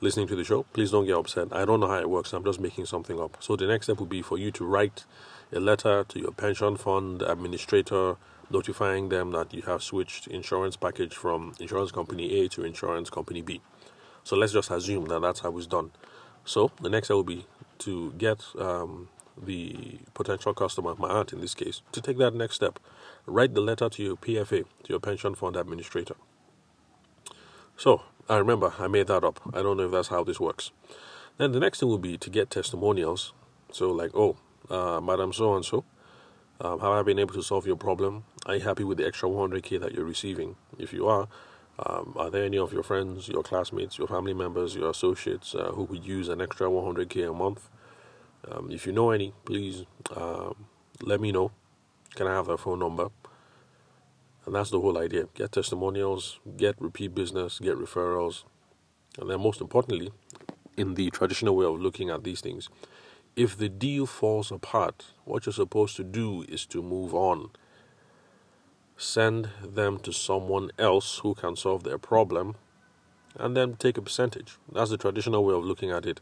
listening 0.01 0.27
to 0.27 0.35
the 0.35 0.43
show 0.43 0.63
please 0.73 0.91
don't 0.91 1.05
get 1.07 1.15
upset. 1.15 1.47
I 1.51 1.65
don't 1.65 1.79
know 1.79 1.87
how 1.87 1.97
it 1.97 2.09
works. 2.09 2.31
I'm 2.31 2.43
just 2.43 2.59
making 2.59 2.85
something 2.85 3.19
up. 3.19 3.37
So 3.39 3.55
the 3.55 3.65
next 3.65 3.87
step 3.87 3.99
would 3.99 4.09
be 4.09 4.21
for 4.21 4.37
you 4.37 4.51
to 4.51 4.65
write 4.65 5.05
a 5.51 5.59
letter 5.59 6.03
to 6.09 6.19
your 6.19 6.31
pension 6.31 6.77
fund 6.77 7.23
administrator 7.23 8.17
notifying 8.51 9.09
them 9.09 9.31
that 9.31 9.51
you 9.51 9.63
have 9.63 9.81
switched 9.81 10.27
insurance 10.27 10.75
package 10.75 11.15
from 11.15 11.55
insurance 11.59 11.91
company 11.91 12.41
a 12.41 12.49
to 12.49 12.63
insurance 12.63 13.09
company 13.09 13.41
b. 13.41 13.61
So 14.23 14.35
let's 14.35 14.53
just 14.53 14.69
assume 14.69 15.05
that 15.05 15.21
that's 15.21 15.39
how 15.39 15.57
it's 15.57 15.65
done 15.65 15.89
so 16.45 16.71
the 16.81 16.89
next 16.89 17.07
step 17.07 17.15
will 17.15 17.23
be 17.23 17.45
to 17.79 18.13
get 18.17 18.43
um, 18.57 19.09
the 19.41 19.99
potential 20.13 20.53
customer, 20.53 20.95
my 20.97 21.09
aunt 21.09 21.33
in 21.33 21.41
this 21.41 21.53
case, 21.53 21.81
to 21.91 22.01
take 22.01 22.17
that 22.19 22.33
next 22.33 22.55
step. 22.55 22.79
Write 23.25 23.53
the 23.53 23.61
letter 23.61 23.89
to 23.89 24.03
your 24.03 24.15
PFA, 24.15 24.65
to 24.83 24.89
your 24.89 24.99
pension 24.99 25.35
fund 25.35 25.55
administrator. 25.55 26.15
So, 27.75 28.03
I 28.29 28.37
remember 28.37 28.73
I 28.79 28.87
made 28.87 29.07
that 29.07 29.23
up. 29.23 29.41
I 29.53 29.61
don't 29.61 29.77
know 29.77 29.85
if 29.85 29.91
that's 29.91 30.07
how 30.07 30.23
this 30.23 30.39
works. 30.39 30.71
Then 31.37 31.51
the 31.51 31.59
next 31.59 31.81
thing 31.81 31.89
will 31.89 31.97
be 31.97 32.17
to 32.17 32.29
get 32.29 32.49
testimonials. 32.49 33.33
So, 33.71 33.91
like, 33.91 34.11
oh, 34.15 34.37
uh, 34.69 35.01
Madam 35.01 35.33
So 35.33 35.55
and 35.55 35.65
so, 35.65 35.83
have 36.61 36.83
I 36.83 37.03
been 37.03 37.19
able 37.19 37.33
to 37.33 37.43
solve 37.43 37.67
your 37.67 37.75
problem? 37.75 38.23
Are 38.45 38.55
you 38.55 38.61
happy 38.61 38.83
with 38.83 38.97
the 38.97 39.05
extra 39.05 39.27
100k 39.27 39.79
that 39.81 39.93
you're 39.93 40.05
receiving? 40.05 40.55
If 40.79 40.93
you 40.93 41.07
are, 41.07 41.27
um, 41.79 42.13
are 42.15 42.29
there 42.29 42.45
any 42.45 42.57
of 42.57 42.71
your 42.71 42.83
friends, 42.83 43.27
your 43.27 43.43
classmates, 43.43 43.97
your 43.97 44.07
family 44.07 44.33
members, 44.33 44.75
your 44.75 44.89
associates 44.89 45.53
uh, 45.55 45.71
who 45.73 45.85
could 45.87 46.05
use 46.05 46.29
an 46.29 46.41
extra 46.41 46.67
100k 46.67 47.29
a 47.29 47.33
month? 47.33 47.69
Um, 48.49 48.69
if 48.71 48.85
you 48.85 48.93
know 48.93 49.11
any, 49.11 49.33
please 49.43 49.85
um, 50.15 50.65
let 51.01 51.19
me 51.19 51.31
know. 51.31 51.51
Can 52.15 52.27
I 52.27 52.35
have 52.35 52.47
their 52.47 52.57
phone 52.57 52.79
number? 52.79 53.09
And 54.45 54.55
that's 54.55 54.69
the 54.69 54.79
whole 54.79 54.97
idea. 54.97 55.27
Get 55.33 55.51
testimonials, 55.51 56.39
get 56.55 56.75
repeat 56.79 57.15
business, 57.15 57.59
get 57.59 57.77
referrals. 57.77 58.43
And 59.19 59.29
then, 59.29 59.41
most 59.41 59.59
importantly, 59.59 60.11
in 60.77 60.93
the 60.93 61.09
traditional 61.09 61.55
way 61.55 61.65
of 61.65 61.79
looking 61.81 62.09
at 62.09 62.23
these 62.23 62.41
things, 62.41 62.69
if 63.35 63.57
the 63.57 63.69
deal 63.69 64.05
falls 64.05 64.51
apart, 64.51 65.07
what 65.25 65.45
you're 65.45 65.53
supposed 65.53 65.95
to 65.97 66.03
do 66.03 66.45
is 66.47 66.65
to 66.67 66.81
move 66.81 67.13
on. 67.13 67.49
Send 68.97 69.49
them 69.63 69.99
to 69.99 70.13
someone 70.13 70.71
else 70.79 71.19
who 71.19 71.35
can 71.35 71.55
solve 71.55 71.83
their 71.83 71.97
problem 71.97 72.55
and 73.35 73.55
then 73.55 73.75
take 73.75 73.97
a 73.97 74.01
percentage. 74.01 74.57
That's 74.71 74.89
the 74.89 74.97
traditional 74.97 75.43
way 75.43 75.53
of 75.53 75.65
looking 75.65 75.91
at 75.91 76.05
it. 76.05 76.21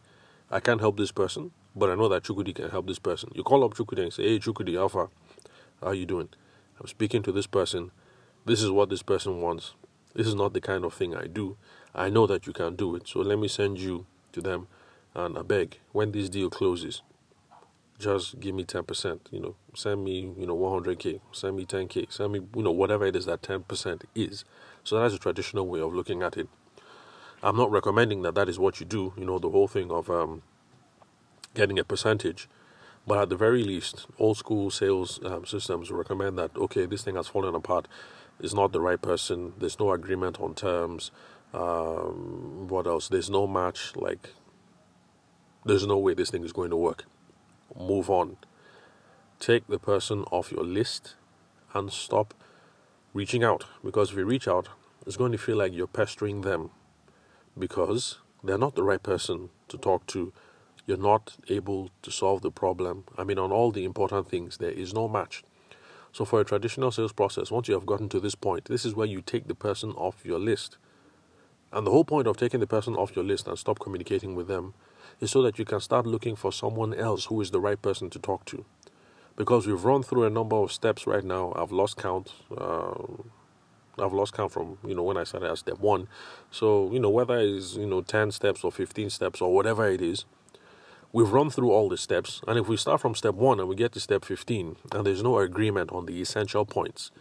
I 0.50 0.60
can't 0.60 0.82
help 0.82 0.98
this 0.98 1.12
person 1.12 1.52
but 1.76 1.90
I 1.90 1.96
know 1.96 2.08
that 2.10 2.24
Chukwudi 2.24 2.54
can 2.56 2.70
help 2.70 2.88
this 2.88 3.00
person. 3.00 3.32
You 3.34 3.44
call 3.44 3.64
up 3.64 3.74
Chukwudi 3.74 4.04
and 4.04 4.14
say, 4.14 4.24
Hey, 4.24 4.40
Chukwudi, 4.40 4.78
Alpha, 4.78 5.10
how 5.82 5.88
are 5.88 5.94
you 5.94 6.06
doing? 6.06 6.30
I'm 6.80 6.88
speaking 6.88 7.24
to 7.24 7.32
this 7.32 7.48
person. 7.48 7.92
This 8.46 8.62
is 8.62 8.70
what 8.70 8.90
this 8.90 9.02
person 9.02 9.42
wants. 9.42 9.74
This 10.14 10.28
is 10.28 10.36
not 10.36 10.54
the 10.54 10.62
kind 10.62 10.86
of 10.86 10.94
thing 10.94 11.16
I 11.16 11.26
do. 11.26 11.58
I 11.96 12.10
know 12.10 12.28
that 12.28 12.46
you 12.46 12.54
can 12.54 12.76
do 12.76 12.96
it. 12.96 13.08
So 13.08 13.20
let 13.20 13.40
me 13.40 13.48
send 13.48 13.80
you 13.80 14.06
to 14.34 14.42
them. 14.42 14.68
And 15.16 15.38
I 15.38 15.42
beg, 15.42 15.80
when 15.92 16.12
this 16.12 16.30
deal 16.30 16.50
closes, 16.50 17.02
just 18.00 18.40
give 18.40 18.56
me 18.56 18.64
10%. 18.64 19.20
You 19.32 19.40
know, 19.40 19.56
send 19.76 20.04
me, 20.04 20.34
you 20.38 20.46
know, 20.46 20.58
100K, 20.58 21.20
send 21.32 21.56
me 21.56 21.66
10K, 21.66 22.12
send 22.12 22.34
me, 22.34 22.42
you 22.56 22.64
know, 22.64 22.72
whatever 22.72 23.06
it 23.06 23.16
is 23.16 23.26
that 23.26 23.42
10% 23.42 24.04
is. 24.16 24.46
So 24.84 25.00
that's 25.00 25.14
a 25.14 25.20
traditional 25.20 25.68
way 25.68 25.80
of 25.80 25.94
looking 25.94 26.22
at 26.22 26.38
it. 26.38 26.50
I'm 27.42 27.58
not 27.58 27.72
recommending 27.72 28.22
that 28.22 28.36
that 28.36 28.48
is 28.50 28.58
what 28.58 28.80
you 28.80 28.86
do. 28.86 29.14
You 29.18 29.26
know, 29.26 29.40
the 29.40 29.50
whole 29.50 29.68
thing 29.68 29.92
of, 29.92 30.10
um, 30.10 30.44
getting 31.54 31.80
a 31.80 31.84
percentage. 31.84 32.50
But 33.06 33.18
at 33.20 33.30
the 33.30 33.36
very 33.36 33.64
least, 33.64 34.06
old 34.18 34.38
school 34.38 34.72
sales 34.72 35.20
um, 35.26 35.46
systems 35.46 35.92
recommend 35.92 36.38
that 36.38 36.56
okay, 36.56 36.86
this 36.86 37.04
thing 37.04 37.16
has 37.16 37.28
fallen 37.28 37.54
apart. 37.54 37.88
It's 38.40 38.54
not 38.54 38.72
the 38.72 38.82
right 38.82 39.02
person. 39.02 39.54
There's 39.58 39.80
no 39.80 39.92
agreement 39.92 40.40
on 40.40 40.56
terms. 40.56 41.12
Um, 41.54 42.68
what 42.68 42.88
else? 42.88 43.10
There's 43.10 43.30
no 43.30 43.46
match. 43.46 43.96
Like, 43.96 44.30
there's 45.66 45.86
no 45.86 45.98
way 45.98 46.14
this 46.14 46.32
thing 46.32 46.44
is 46.44 46.54
going 46.54 46.72
to 46.72 46.78
work. 46.78 47.06
Move 47.78 48.10
on. 48.10 48.38
Take 49.40 49.68
the 49.68 49.80
person 49.80 50.24
off 50.32 50.52
your 50.52 50.64
list 50.64 51.16
and 51.74 51.92
stop 51.92 52.34
reaching 53.14 53.44
out. 53.44 53.66
Because 53.84 54.12
if 54.12 54.18
you 54.18 54.26
reach 54.26 54.48
out, 54.48 54.70
it's 55.06 55.18
going 55.18 55.32
to 55.32 55.38
feel 55.38 55.58
like 55.58 55.74
you're 55.74 55.88
pestering 55.88 56.42
them 56.42 56.70
because 57.58 58.20
they're 58.44 58.58
not 58.58 58.76
the 58.76 58.84
right 58.84 59.02
person 59.02 59.50
to 59.68 59.78
talk 59.78 60.06
to. 60.08 60.34
You're 60.86 60.98
not 60.98 61.38
able 61.50 61.92
to 62.02 62.12
solve 62.12 62.42
the 62.42 62.52
problem. 62.52 63.06
I 63.18 63.24
mean, 63.24 63.40
on 63.40 63.52
all 63.52 63.72
the 63.72 63.86
important 63.86 64.30
things, 64.30 64.58
there 64.58 64.72
is 64.72 64.94
no 64.94 65.08
match. 65.08 65.44
So, 66.12 66.26
for 66.26 66.40
a 66.42 66.46
traditional 66.46 66.92
sales 66.92 67.14
process, 67.14 67.50
once 67.50 67.68
you 67.68 67.74
have 67.74 67.86
gotten 67.86 68.10
to 68.10 68.20
this 68.20 68.36
point, 68.36 68.66
this 68.66 68.86
is 68.86 68.94
where 68.94 69.08
you 69.08 69.22
take 69.22 69.48
the 69.48 69.56
person 69.56 69.92
off 69.92 70.26
your 70.26 70.40
list. 70.40 70.78
And 71.72 71.88
the 71.88 71.92
whole 71.92 72.04
point 72.04 72.28
of 72.28 72.38
taking 72.38 72.60
the 72.60 72.68
person 72.68 72.96
off 72.96 73.16
your 73.16 73.26
list 73.26 73.48
and 73.48 73.58
stop 73.58 73.80
communicating 73.80 74.36
with 74.36 74.48
them 74.48 74.76
is 75.20 75.32
so 75.32 75.42
that 75.42 75.60
you 75.60 75.66
can 75.66 75.80
start 75.80 76.06
looking 76.06 76.36
for 76.36 76.52
someone 76.52 76.94
else 76.94 77.26
who 77.26 77.42
is 77.42 77.52
the 77.52 77.60
right 77.60 77.82
person 77.82 78.10
to 78.12 78.20
talk 78.20 78.46
to. 78.46 78.66
Because 79.36 79.66
we've 79.66 79.84
run 79.84 80.04
through 80.04 80.26
a 80.26 80.30
number 80.30 80.56
of 80.56 80.72
steps 80.72 81.08
right 81.08 81.24
now, 81.24 81.54
I've 81.56 81.72
lost 81.72 81.98
count. 81.98 82.34
Uh, 82.56 82.94
I've 84.00 84.14
lost 84.14 84.34
count 84.34 84.52
from 84.52 84.78
you 84.86 84.96
know 84.96 85.04
when 85.04 85.18
I 85.18 85.24
started 85.24 85.52
at 85.52 85.58
step 85.58 85.80
one. 85.80 86.08
So 86.52 86.92
you 86.92 87.00
know 87.00 87.10
whether 87.10 87.38
it's 87.38 87.76
you 87.76 87.86
know 87.86 88.02
ten 88.02 88.32
steps 88.32 88.64
or 88.64 88.72
fifteen 88.72 89.10
steps 89.10 89.42
or 89.42 89.54
whatever 89.54 89.88
it 89.88 90.02
is, 90.02 90.26
we've 91.12 91.32
run 91.32 91.50
through 91.50 91.72
all 91.72 91.90
the 91.90 91.98
steps. 91.98 92.42
And 92.48 92.58
if 92.58 92.68
we 92.68 92.78
start 92.78 93.02
from 93.02 93.16
step 93.16 93.36
one 93.36 93.60
and 93.60 93.70
we 93.70 93.76
get 93.76 93.92
to 93.94 94.00
step 94.00 94.26
fifteen 94.26 94.78
and 94.92 95.06
there's 95.06 95.24
no 95.24 95.38
agreement 95.40 95.92
on 95.92 96.06
the 96.06 96.22
essential 96.22 96.66
points, 96.66 97.12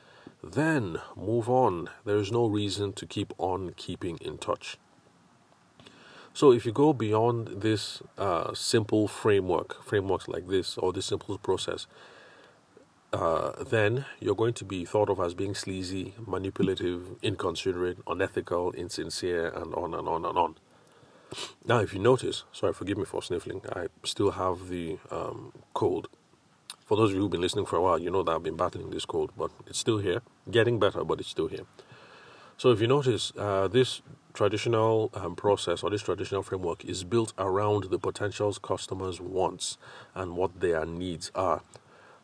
then 0.43 0.99
move 1.17 1.49
on. 1.49 1.89
There 2.05 2.17
is 2.17 2.33
no 2.33 2.47
reason 2.47 2.93
to 2.95 3.07
keep 3.07 3.33
on 3.39 3.75
keeping 3.77 4.19
in 4.19 4.39
touch. 4.39 4.79
So 6.35 6.53
if 6.53 6.65
you 6.65 6.73
go 6.73 6.93
beyond 6.93 7.61
this 7.61 8.03
uh, 8.17 8.55
simple 8.55 9.07
framework, 9.07 9.83
frameworks 9.85 10.29
like 10.29 10.49
this, 10.49 10.79
or 10.79 10.93
this 10.93 11.07
simple 11.07 11.37
process, 11.39 11.87
uh, 13.13 13.63
then 13.65 14.07
you're 14.21 14.35
going 14.35 14.55
to 14.55 14.65
be 14.65 14.87
thought 14.87 15.11
of 15.11 15.21
as 15.21 15.35
being 15.35 15.55
sleazy, 15.55 16.15
manipulative, 16.27 17.17
inconsiderate, 17.21 17.99
unethical, 18.07 18.73
insincere, 18.73 19.49
and 19.49 19.75
on 19.75 19.93
and 19.93 20.09
on 20.09 20.25
and 20.25 20.39
on. 20.39 20.55
Now, 21.67 21.79
if 21.81 21.93
you 21.93 21.99
notice, 21.99 22.45
sorry, 22.53 22.73
forgive 22.73 22.97
me 22.97 23.05
for 23.05 23.23
sniffling, 23.23 23.63
I 23.75 23.89
still 24.05 24.33
have 24.33 24.69
the 24.69 24.99
um, 25.11 25.53
cold. 25.75 26.09
For 26.87 26.97
those 26.97 27.11
of 27.11 27.17
you 27.17 27.23
who've 27.23 27.31
been 27.31 27.41
listening 27.43 27.67
for 27.67 27.77
a 27.77 27.83
while, 27.83 27.99
you 27.99 28.11
know 28.11 28.23
that 28.23 28.33
I've 28.33 28.43
been 28.43 28.57
battling 28.57 28.91
this 28.91 29.05
cold, 29.05 29.33
but 29.37 29.51
it's 29.67 29.79
still 29.79 29.99
here. 29.99 30.23
Getting 30.51 30.79
better, 30.79 31.05
but 31.05 31.21
it's 31.21 31.29
still 31.29 31.49
here. 31.49 31.67
So, 32.57 32.71
if 32.71 32.81
you 32.81 32.87
notice, 32.87 33.33
uh, 33.37 33.69
this 33.69 34.03
traditional 34.35 35.11
um, 35.15 35.37
process 35.37 35.83
or 35.83 35.91
this 35.91 36.03
traditional 36.03 36.43
framework 36.43 36.85
is 36.85 37.05
built 37.05 37.33
around 37.39 37.85
the 37.85 37.99
potential 37.99 38.53
customers' 38.55 39.21
wants 39.21 39.79
and 40.15 40.37
what 40.37 40.61
their 40.61 40.85
needs 40.85 41.31
are. 41.35 41.63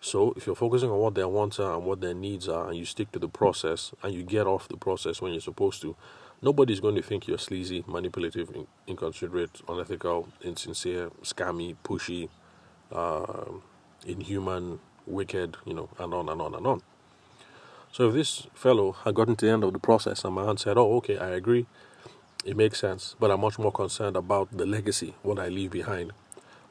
So 0.00 0.32
if 0.36 0.46
you're 0.46 0.56
focusing 0.56 0.90
on 0.90 0.98
what 0.98 1.14
their 1.14 1.28
wants 1.28 1.58
are 1.58 1.74
and 1.74 1.84
what 1.84 2.00
their 2.00 2.14
needs 2.14 2.48
are, 2.48 2.68
and 2.68 2.76
you 2.76 2.84
stick 2.84 3.10
to 3.12 3.18
the 3.18 3.28
process 3.28 3.92
and 4.02 4.14
you 4.14 4.22
get 4.22 4.46
off 4.46 4.68
the 4.68 4.76
process 4.76 5.20
when 5.20 5.32
you're 5.32 5.40
supposed 5.40 5.82
to, 5.82 5.96
nobody's 6.40 6.80
going 6.80 6.94
to 6.94 7.02
think 7.02 7.26
you're 7.26 7.38
sleazy, 7.38 7.84
manipulative, 7.86 8.50
inconsiderate, 8.86 9.60
unethical, 9.68 10.28
insincere, 10.42 11.10
scammy, 11.22 11.76
pushy, 11.84 12.28
uh, 12.92 13.44
inhuman, 14.06 14.78
wicked, 15.06 15.56
you 15.64 15.74
know, 15.74 15.88
and 15.98 16.14
on 16.14 16.28
and 16.28 16.40
on 16.40 16.54
and 16.54 16.66
on. 16.66 16.82
So 17.90 18.08
if 18.08 18.14
this 18.14 18.46
fellow 18.54 18.92
had 18.92 19.14
gotten 19.14 19.34
to 19.36 19.46
the 19.46 19.52
end 19.52 19.64
of 19.64 19.72
the 19.72 19.78
process 19.78 20.24
and 20.24 20.34
my 20.34 20.42
aunt 20.42 20.60
said, 20.60 20.78
"Oh, 20.78 20.96
okay, 20.96 21.18
I 21.18 21.30
agree," 21.30 21.66
it 22.48 22.56
makes 22.56 22.80
sense, 22.80 23.14
but 23.20 23.30
I'm 23.30 23.42
much 23.42 23.58
more 23.58 23.70
concerned 23.70 24.16
about 24.16 24.56
the 24.56 24.64
legacy, 24.64 25.14
what 25.22 25.38
I 25.38 25.48
leave 25.48 25.70
behind. 25.70 26.12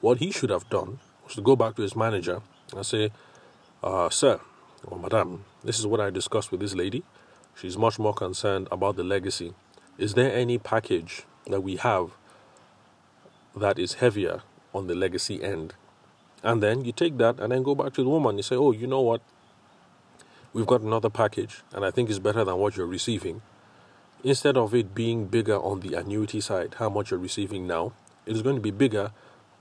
What 0.02 0.18
he 0.18 0.32
should 0.32 0.50
have 0.50 0.68
done 0.72 0.98
was 1.24 1.36
to 1.36 1.42
go 1.42 1.56
back 1.56 1.76
to 1.76 1.84
his 1.84 1.96
manager 1.96 2.42
and 2.76 2.84
say, 2.84 3.12
uh, 3.84 4.10
Sir 4.10 4.40
or 4.88 4.98
Madam, 4.98 5.46
this 5.64 5.78
is 5.78 5.86
what 5.86 6.02
I 6.02 6.10
discussed 6.10 6.52
with 6.52 6.62
this 6.62 6.74
lady. 6.74 7.04
She's 7.56 7.78
much 7.78 8.00
more 8.00 8.14
concerned 8.14 8.68
about 8.72 8.96
the 8.96 9.04
legacy. 9.04 9.54
Is 10.00 10.16
there 10.16 10.34
any 10.34 10.58
package 10.58 11.26
that 11.46 11.62
we 11.62 11.76
have 11.76 12.10
that 13.56 13.78
is 13.78 13.94
heavier 13.96 14.42
on 14.74 14.88
the 14.88 14.96
legacy 14.96 15.44
end? 15.44 15.76
And 16.42 16.64
then 16.64 16.86
you 16.86 16.92
take 16.92 17.18
that 17.18 17.40
and 17.40 17.52
then 17.52 17.62
go 17.62 17.76
back 17.76 17.94
to 17.94 18.04
the 18.04 18.10
woman. 18.10 18.38
You 18.38 18.44
say, 18.44 18.56
Oh, 18.56 18.72
you 18.72 18.88
know 18.88 19.02
what? 19.02 19.22
We've 20.54 20.66
got 20.66 20.82
another 20.82 21.12
package, 21.12 21.62
and 21.72 21.86
I 21.86 21.92
think 21.92 22.10
it's 22.10 22.18
better 22.18 22.44
than 22.44 22.58
what 22.58 22.78
you're 22.78 22.88
receiving. 22.88 23.44
Instead 24.24 24.58
of 24.58 24.74
it 24.74 24.96
being 24.96 25.26
bigger 25.28 25.58
on 25.58 25.82
the 25.82 25.94
annuity 25.94 26.42
side, 26.42 26.76
how 26.80 26.90
much 26.90 27.12
you're 27.12 27.20
receiving 27.20 27.68
now, 27.68 27.94
it 28.26 28.36
is 28.36 28.42
going 28.42 28.56
to 28.56 28.62
be 28.62 28.72
bigger 28.72 29.12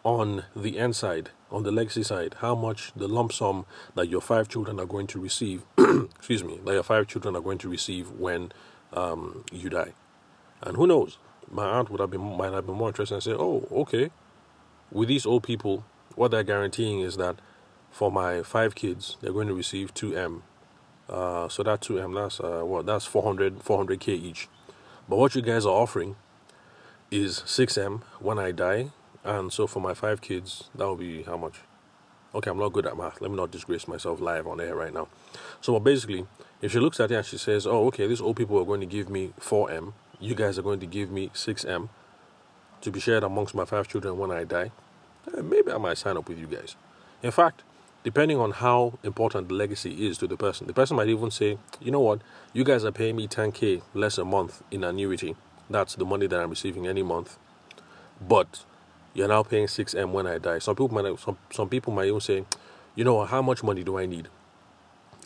on 0.02 0.44
the 0.54 0.78
end 0.78 0.96
side, 0.96 1.30
on 1.50 1.62
the 1.62 1.70
legacy 1.70 2.02
side, 2.02 2.36
how 2.40 2.54
much 2.54 2.92
the 2.94 3.08
lump 3.08 3.32
sum 3.32 3.66
that 3.94 4.08
your 4.08 4.20
five 4.20 4.48
children 4.48 4.80
are 4.80 4.86
going 4.86 5.06
to 5.06 5.20
receive, 5.20 5.62
excuse 5.78 6.42
me, 6.42 6.58
that 6.64 6.72
your 6.72 6.82
five 6.82 7.06
children 7.06 7.36
are 7.36 7.40
going 7.40 7.58
to 7.58 7.68
receive 7.68 8.10
when 8.12 8.50
um, 8.92 9.44
you 9.52 9.68
die. 9.68 9.92
And 10.62 10.76
who 10.76 10.86
knows, 10.86 11.18
my 11.50 11.66
aunt 11.66 11.90
would 11.90 12.00
have 12.00 12.10
been 12.10 12.20
might 12.20 12.52
have 12.52 12.66
been 12.66 12.76
more 12.76 12.88
interested 12.88 13.14
and 13.14 13.22
say, 13.22 13.32
oh, 13.32 13.66
okay, 13.70 14.10
with 14.90 15.08
these 15.08 15.26
old 15.26 15.42
people, 15.42 15.84
what 16.14 16.30
they're 16.30 16.42
guaranteeing 16.42 17.00
is 17.00 17.16
that 17.16 17.40
for 17.90 18.10
my 18.10 18.42
five 18.42 18.74
kids, 18.74 19.16
they're 19.20 19.32
going 19.32 19.48
to 19.48 19.54
receive 19.54 19.92
2M. 19.94 20.42
Uh, 21.08 21.48
so 21.48 21.62
that 21.62 21.80
2M, 21.80 22.14
that's 22.14 22.40
uh, 22.40 22.62
what? 22.64 22.86
That's 22.86 23.06
400, 23.06 23.60
400k 23.60 24.08
each. 24.08 24.48
But 25.08 25.16
what 25.16 25.34
you 25.34 25.42
guys 25.42 25.64
are 25.64 25.70
offering 25.74 26.16
is 27.10 27.40
6M 27.46 28.02
when 28.18 28.38
I 28.38 28.50
die, 28.50 28.90
and 29.24 29.52
so 29.52 29.66
for 29.66 29.80
my 29.80 29.94
five 29.94 30.20
kids, 30.20 30.68
that 30.74 30.84
will 30.84 30.96
be 30.96 31.22
how 31.22 31.36
much? 31.36 31.60
Okay, 32.34 32.50
I'm 32.50 32.58
not 32.58 32.72
good 32.72 32.86
at 32.86 32.96
math. 32.96 33.20
Let 33.20 33.30
me 33.30 33.36
not 33.36 33.50
disgrace 33.50 33.86
myself 33.86 34.20
live 34.20 34.46
on 34.46 34.60
air 34.60 34.74
right 34.74 34.92
now. 34.92 35.08
So 35.60 35.72
well, 35.72 35.80
basically, 35.80 36.26
if 36.60 36.72
she 36.72 36.80
looks 36.80 36.98
at 37.00 37.10
it 37.10 37.14
and 37.14 37.24
she 37.24 37.38
says, 37.38 37.66
"Oh, 37.66 37.86
okay, 37.86 38.06
these 38.06 38.20
old 38.20 38.36
people 38.36 38.58
are 38.58 38.64
going 38.64 38.80
to 38.80 38.86
give 38.86 39.08
me 39.08 39.32
4m. 39.40 39.92
You 40.20 40.34
guys 40.34 40.58
are 40.58 40.62
going 40.62 40.80
to 40.80 40.86
give 40.86 41.10
me 41.10 41.30
6m 41.30 41.88
to 42.80 42.90
be 42.90 43.00
shared 43.00 43.22
amongst 43.22 43.54
my 43.54 43.64
five 43.64 43.88
children 43.88 44.18
when 44.18 44.30
I 44.30 44.44
die," 44.44 44.72
eh, 45.34 45.40
maybe 45.40 45.72
I 45.72 45.78
might 45.78 45.98
sign 45.98 46.16
up 46.16 46.28
with 46.28 46.38
you 46.38 46.46
guys. 46.46 46.76
In 47.22 47.30
fact, 47.30 47.62
depending 48.06 48.38
on 48.38 48.52
how 48.52 48.96
important 49.02 49.48
the 49.48 49.54
legacy 49.54 50.06
is 50.06 50.16
to 50.16 50.28
the 50.28 50.36
person, 50.36 50.68
the 50.68 50.72
person 50.72 50.96
might 50.96 51.08
even 51.08 51.28
say, 51.28 51.58
"You 51.80 51.90
know 51.90 52.04
what? 52.08 52.20
You 52.52 52.62
guys 52.62 52.84
are 52.84 52.92
paying 52.92 53.16
me 53.16 53.26
10k 53.26 53.82
less 53.94 54.16
a 54.16 54.24
month 54.24 54.62
in 54.70 54.84
annuity. 54.84 55.34
That's 55.68 55.96
the 55.96 56.04
money 56.04 56.28
that 56.28 56.38
I'm 56.40 56.50
receiving 56.50 56.86
any 56.86 57.02
month, 57.02 57.36
but." 58.20 58.64
you're 59.16 59.28
now 59.28 59.42
paying 59.42 59.66
6M 59.66 60.12
when 60.12 60.26
I 60.26 60.36
die. 60.36 60.58
Some 60.58 60.76
people 60.76 60.90
might 60.90 61.18
some, 61.18 61.38
some 61.50 61.70
people 61.70 61.90
might 61.90 62.08
even 62.08 62.20
say, 62.20 62.44
you 62.94 63.02
know, 63.02 63.24
how 63.24 63.40
much 63.40 63.62
money 63.62 63.82
do 63.82 63.98
I 63.98 64.04
need? 64.04 64.28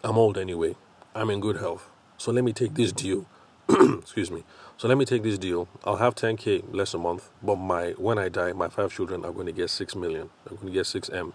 I'm 0.04 0.16
old 0.16 0.38
anyway. 0.38 0.76
I'm 1.12 1.28
in 1.28 1.40
good 1.40 1.56
health. 1.56 1.90
So 2.16 2.30
let 2.30 2.44
me 2.44 2.52
take 2.52 2.74
this 2.74 2.92
deal. 2.92 3.26
Excuse 3.68 4.30
me. 4.30 4.44
So 4.76 4.86
let 4.86 4.96
me 4.96 5.04
take 5.04 5.24
this 5.24 5.38
deal. 5.38 5.66
I'll 5.84 5.96
have 5.96 6.14
10k 6.14 6.72
less 6.72 6.94
a 6.94 6.98
month, 6.98 7.30
but 7.42 7.56
my 7.56 7.90
when 8.06 8.16
I 8.16 8.28
die, 8.28 8.52
my 8.52 8.68
five 8.68 8.92
children 8.92 9.24
are 9.24 9.32
going 9.32 9.46
to 9.46 9.52
get 9.52 9.70
6 9.70 9.96
million. 9.96 10.30
I'm 10.48 10.56
going 10.56 10.68
to 10.68 10.72
get 10.72 10.86
6M 10.86 11.32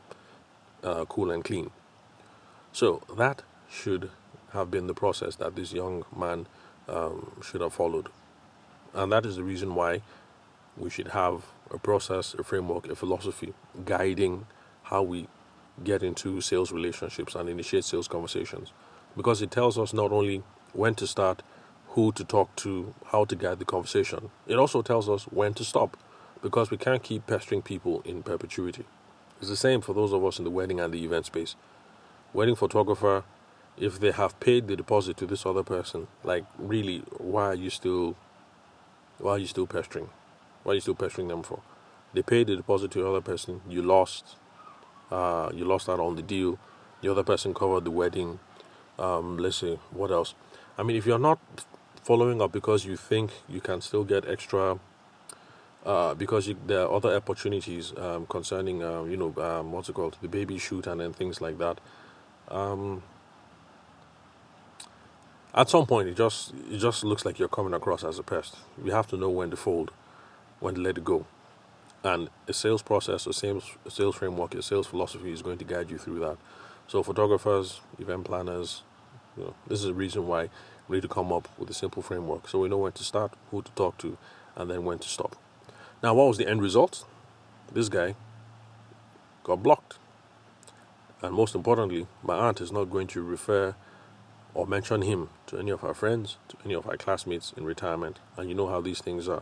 uh, 0.85 1.05
cool 1.05 1.31
and 1.31 1.43
clean. 1.43 1.71
So 2.71 3.01
that 3.17 3.41
should 3.69 4.11
have 4.53 4.71
been 4.71 4.87
the 4.87 4.93
process 4.93 5.35
that 5.37 5.55
this 5.55 5.73
young 5.73 6.05
man 6.15 6.47
um, 6.87 7.31
should 7.43 7.61
have 7.61 7.73
followed. 7.73 8.09
And 8.93 9.11
that 9.11 9.25
is 9.25 9.35
the 9.35 9.43
reason 9.43 9.75
why 9.75 10.01
we 10.77 10.89
should 10.89 11.09
have 11.09 11.45
a 11.71 11.77
process, 11.77 12.33
a 12.35 12.43
framework, 12.43 12.87
a 12.87 12.95
philosophy 12.95 13.53
guiding 13.85 14.45
how 14.83 15.01
we 15.01 15.27
get 15.83 16.03
into 16.03 16.39
sales 16.39 16.71
relationships 16.71 17.35
and 17.35 17.49
initiate 17.49 17.83
sales 17.83 18.07
conversations. 18.07 18.71
Because 19.17 19.41
it 19.41 19.51
tells 19.51 19.77
us 19.77 19.93
not 19.93 20.11
only 20.11 20.43
when 20.73 20.95
to 20.95 21.07
start, 21.07 21.41
who 21.89 22.11
to 22.11 22.23
talk 22.23 22.55
to, 22.57 22.93
how 23.07 23.25
to 23.25 23.35
guide 23.35 23.59
the 23.59 23.65
conversation, 23.65 24.29
it 24.47 24.55
also 24.55 24.81
tells 24.81 25.09
us 25.09 25.23
when 25.25 25.53
to 25.55 25.63
stop. 25.63 25.97
Because 26.41 26.69
we 26.69 26.77
can't 26.77 27.01
keep 27.01 27.25
pestering 27.25 27.61
people 27.61 28.01
in 28.05 28.21
perpetuity. 28.21 28.85
It's 29.45 29.51
the 29.51 29.55
same 29.55 29.81
for 29.81 29.93
those 29.93 30.11
of 30.11 30.25
us 30.25 30.39
in 30.39 30.43
the 30.43 30.49
wedding 30.49 30.79
and 30.79 30.91
the 30.91 31.05
event 31.05 31.27
space. 31.27 31.55
Wedding 32.33 32.55
photographer, 32.55 33.23
if 33.77 33.99
they 33.99 34.09
have 34.09 34.39
paid 34.39 34.67
the 34.67 34.75
deposit 34.75 35.17
to 35.17 35.27
this 35.27 35.45
other 35.45 35.61
person, 35.61 36.07
like 36.23 36.45
really, 36.57 37.03
why 37.19 37.43
are 37.49 37.53
you 37.53 37.69
still 37.69 38.15
why 39.19 39.33
are 39.33 39.37
you 39.37 39.45
still 39.45 39.67
pestering? 39.67 40.09
What 40.63 40.71
are 40.71 40.75
you 40.75 40.81
still 40.81 40.95
pestering 40.95 41.27
them 41.27 41.43
for? 41.43 41.61
They 42.15 42.23
paid 42.23 42.47
the 42.47 42.55
deposit 42.55 42.89
to 42.93 43.03
the 43.03 43.07
other 43.07 43.21
person. 43.21 43.61
You 43.69 43.83
lost. 43.83 44.35
Uh, 45.11 45.51
you 45.53 45.63
lost 45.63 45.89
out 45.89 45.99
on 45.99 46.15
the 46.15 46.23
deal. 46.23 46.57
The 47.01 47.11
other 47.11 47.23
person 47.23 47.53
covered 47.53 47.83
the 47.83 47.91
wedding. 47.91 48.39
Um, 48.97 49.37
let's 49.37 49.57
see 49.57 49.77
what 49.91 50.09
else. 50.09 50.33
I 50.75 50.81
mean, 50.81 50.95
if 50.95 51.05
you're 51.05 51.19
not 51.19 51.37
following 52.01 52.41
up 52.41 52.51
because 52.51 52.83
you 52.83 52.97
think 52.97 53.29
you 53.47 53.61
can 53.61 53.81
still 53.81 54.05
get 54.05 54.27
extra 54.27 54.79
uh, 55.85 56.13
because 56.15 56.47
you, 56.47 56.57
there 56.65 56.81
are 56.81 56.91
other 56.91 57.15
opportunities 57.15 57.93
um, 57.97 58.25
concerning, 58.25 58.83
uh, 58.83 59.03
you 59.03 59.17
know, 59.17 59.33
um, 59.41 59.71
what's 59.71 59.87
it 59.87 59.93
called, 59.93 60.17
the 60.21 60.27
baby 60.27 60.57
shoot 60.57 60.87
and 60.87 60.99
then 60.99 61.13
things 61.13 61.41
like 61.41 61.57
that. 61.59 61.79
Um, 62.49 63.03
at 65.53 65.69
some 65.69 65.85
point, 65.85 66.09
it 66.09 66.17
just 66.17 66.53
it 66.69 66.79
just 66.79 67.03
looks 67.03 67.23
like 67.25 67.39
you're 67.39 67.47
coming 67.47 67.73
across 67.73 68.03
as 68.03 68.19
a 68.19 68.23
pest. 68.23 68.57
You 68.83 68.91
have 68.91 69.07
to 69.07 69.17
know 69.17 69.29
when 69.29 69.51
to 69.51 69.55
fold, 69.55 69.91
when 70.59 70.75
to 70.75 70.81
let 70.81 70.97
it 70.97 71.05
go, 71.05 71.25
and 72.03 72.29
a 72.47 72.53
sales 72.53 72.81
process, 72.81 73.25
a 73.25 73.33
sales 73.33 73.77
a 73.85 73.91
sales 73.91 74.15
framework, 74.15 74.53
a 74.55 74.61
sales 74.61 74.87
philosophy 74.87 75.31
is 75.31 75.41
going 75.41 75.57
to 75.59 75.65
guide 75.65 75.89
you 75.89 75.97
through 75.97 76.19
that. 76.19 76.37
So, 76.87 77.01
photographers, 77.03 77.79
event 77.99 78.25
planners, 78.25 78.83
you 79.37 79.45
know, 79.45 79.53
this 79.67 79.79
is 79.79 79.85
a 79.85 79.93
reason 79.93 80.27
why 80.27 80.49
we 80.87 80.97
need 80.97 81.01
to 81.01 81.07
come 81.07 81.31
up 81.31 81.47
with 81.57 81.69
a 81.69 81.73
simple 81.73 82.01
framework 82.03 82.47
so 82.47 82.59
we 82.59 82.69
know 82.69 82.77
when 82.77 82.91
to 82.91 83.03
start, 83.03 83.33
who 83.49 83.61
to 83.61 83.71
talk 83.71 83.97
to, 83.99 84.17
and 84.55 84.69
then 84.69 84.83
when 84.83 84.99
to 84.99 85.07
stop. 85.07 85.35
Now, 86.05 86.13
what 86.13 86.27
was 86.27 86.37
the 86.37 86.47
end 86.47 86.61
result? 86.61 87.03
This 87.73 87.89
guy 87.89 88.13
got 89.43 89.63
blocked. 89.63 89.97
And 91.23 91.33
most 91.33 91.55
importantly, 91.55 92.05
my 92.21 92.35
aunt 92.35 92.61
is 92.61 92.71
not 92.71 92.91
going 92.91 93.07
to 93.07 93.23
refer 93.23 93.73
or 94.53 94.67
mention 94.67 95.01
him 95.01 95.29
to 95.47 95.57
any 95.57 95.71
of 95.71 95.83
our 95.83 95.95
friends, 95.95 96.37
to 96.49 96.57
any 96.63 96.75
of 96.75 96.87
our 96.87 96.95
classmates 96.95 97.53
in 97.57 97.65
retirement. 97.65 98.19
And 98.37 98.47
you 98.47 98.53
know 98.53 98.67
how 98.67 98.81
these 98.81 99.01
things 99.01 99.27
are. 99.27 99.41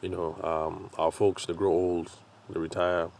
You 0.00 0.08
know, 0.08 0.38
um, 0.42 0.88
our 0.96 1.12
folks, 1.12 1.44
they 1.44 1.52
grow 1.52 1.72
old, 1.72 2.10
they 2.48 2.58
retire, 2.58 3.10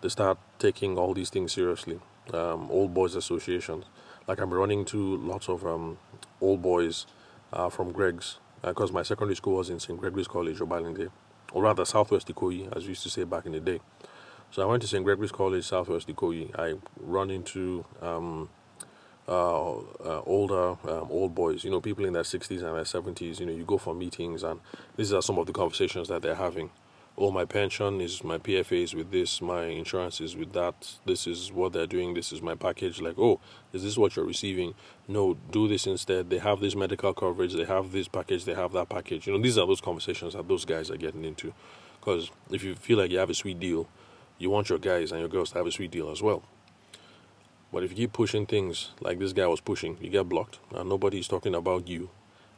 they 0.00 0.08
start 0.08 0.38
taking 0.58 0.98
all 0.98 1.14
these 1.14 1.30
things 1.30 1.52
seriously. 1.52 2.00
Um, 2.34 2.68
old 2.72 2.92
boys 2.92 3.14
associations. 3.14 3.84
Like 4.26 4.40
I'm 4.40 4.52
running 4.52 4.84
to 4.86 5.16
lots 5.18 5.48
of 5.48 5.64
um, 5.64 5.98
old 6.40 6.60
boys 6.60 7.06
uh, 7.52 7.68
from 7.68 7.92
Greg's, 7.92 8.40
because 8.62 8.90
uh, 8.90 8.94
my 8.94 9.04
secondary 9.04 9.36
school 9.36 9.58
was 9.58 9.70
in 9.70 9.78
St. 9.78 9.96
Gregory's 9.96 10.26
College, 10.26 10.58
Obalende, 10.58 11.10
or 11.52 11.62
rather 11.62 11.84
Southwest 11.84 12.28
Ikoyi, 12.28 12.74
as 12.76 12.84
we 12.84 12.90
used 12.90 13.02
to 13.02 13.10
say 13.10 13.24
back 13.24 13.46
in 13.46 13.52
the 13.52 13.60
day. 13.60 13.80
So 14.50 14.62
I 14.62 14.64
went 14.64 14.82
to 14.82 14.88
St. 14.88 15.04
Gregory's 15.04 15.32
College, 15.32 15.64
Southwest 15.64 16.08
Ikoyi. 16.08 16.58
I 16.58 16.78
run 17.00 17.30
into 17.30 17.84
um, 18.00 18.48
uh, 19.28 19.72
uh, 19.76 20.22
older 20.24 20.70
um, 20.88 21.08
old 21.10 21.34
boys, 21.34 21.64
you 21.64 21.70
know, 21.70 21.80
people 21.80 22.06
in 22.06 22.14
their 22.14 22.22
60s 22.22 22.50
and 22.50 22.60
their 22.62 22.84
70s. 22.84 23.40
You 23.40 23.46
know, 23.46 23.52
you 23.52 23.64
go 23.64 23.76
for 23.76 23.94
meetings, 23.94 24.42
and 24.42 24.60
these 24.96 25.12
are 25.12 25.20
some 25.20 25.38
of 25.38 25.46
the 25.46 25.52
conversations 25.52 26.08
that 26.08 26.22
they're 26.22 26.34
having. 26.34 26.70
Oh, 27.20 27.32
my 27.32 27.44
pension 27.44 28.00
is 28.00 28.22
my 28.22 28.38
PFA 28.38 28.84
is 28.84 28.94
with 28.94 29.10
this, 29.10 29.42
my 29.42 29.64
insurance 29.64 30.20
is 30.20 30.36
with 30.36 30.52
that. 30.52 30.94
This 31.04 31.26
is 31.26 31.50
what 31.50 31.72
they're 31.72 31.84
doing. 31.84 32.14
This 32.14 32.32
is 32.32 32.40
my 32.40 32.54
package. 32.54 33.00
Like, 33.00 33.18
oh, 33.18 33.40
is 33.72 33.82
this 33.82 33.98
what 33.98 34.14
you're 34.14 34.24
receiving? 34.24 34.74
No, 35.08 35.34
do 35.50 35.66
this 35.66 35.88
instead. 35.88 36.30
They 36.30 36.38
have 36.38 36.60
this 36.60 36.76
medical 36.76 37.12
coverage. 37.12 37.54
They 37.54 37.64
have 37.64 37.90
this 37.90 38.06
package. 38.06 38.44
They 38.44 38.54
have 38.54 38.70
that 38.74 38.88
package. 38.88 39.26
You 39.26 39.32
know, 39.32 39.42
these 39.42 39.58
are 39.58 39.66
those 39.66 39.80
conversations 39.80 40.34
that 40.34 40.46
those 40.46 40.64
guys 40.64 40.92
are 40.92 40.96
getting 40.96 41.24
into. 41.24 41.52
Because 41.98 42.30
if 42.52 42.62
you 42.62 42.76
feel 42.76 42.98
like 42.98 43.10
you 43.10 43.18
have 43.18 43.30
a 43.30 43.34
sweet 43.34 43.58
deal, 43.58 43.88
you 44.38 44.50
want 44.50 44.68
your 44.68 44.78
guys 44.78 45.10
and 45.10 45.18
your 45.18 45.28
girls 45.28 45.50
to 45.50 45.58
have 45.58 45.66
a 45.66 45.72
sweet 45.72 45.90
deal 45.90 46.10
as 46.10 46.22
well. 46.22 46.44
But 47.72 47.82
if 47.82 47.90
you 47.90 47.96
keep 47.96 48.12
pushing 48.12 48.46
things 48.46 48.90
like 49.00 49.18
this 49.18 49.32
guy 49.32 49.48
was 49.48 49.60
pushing, 49.60 49.98
you 50.00 50.08
get 50.08 50.28
blocked, 50.28 50.60
and 50.72 50.88
nobody's 50.88 51.26
talking 51.26 51.56
about 51.56 51.88
you 51.88 52.10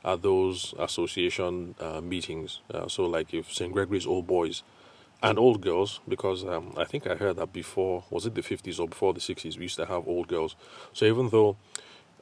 at 0.04 0.22
those 0.22 0.74
association 0.78 1.74
uh, 1.80 2.00
meetings. 2.00 2.60
Uh, 2.72 2.88
so, 2.88 3.06
like 3.06 3.34
if 3.34 3.52
St. 3.52 3.72
Gregory's 3.72 4.06
old 4.06 4.26
boys 4.26 4.62
and 5.22 5.38
old 5.38 5.60
girls, 5.60 6.00
because 6.08 6.44
um, 6.44 6.74
I 6.76 6.84
think 6.84 7.06
I 7.06 7.14
heard 7.14 7.36
that 7.36 7.52
before, 7.52 8.04
was 8.10 8.24
it 8.24 8.34
the 8.34 8.40
50s 8.42 8.80
or 8.80 8.88
before 8.88 9.12
the 9.12 9.20
60s, 9.20 9.56
we 9.56 9.64
used 9.64 9.76
to 9.76 9.86
have 9.86 10.08
old 10.08 10.28
girls. 10.28 10.56
So, 10.92 11.04
even 11.04 11.28
though 11.28 11.56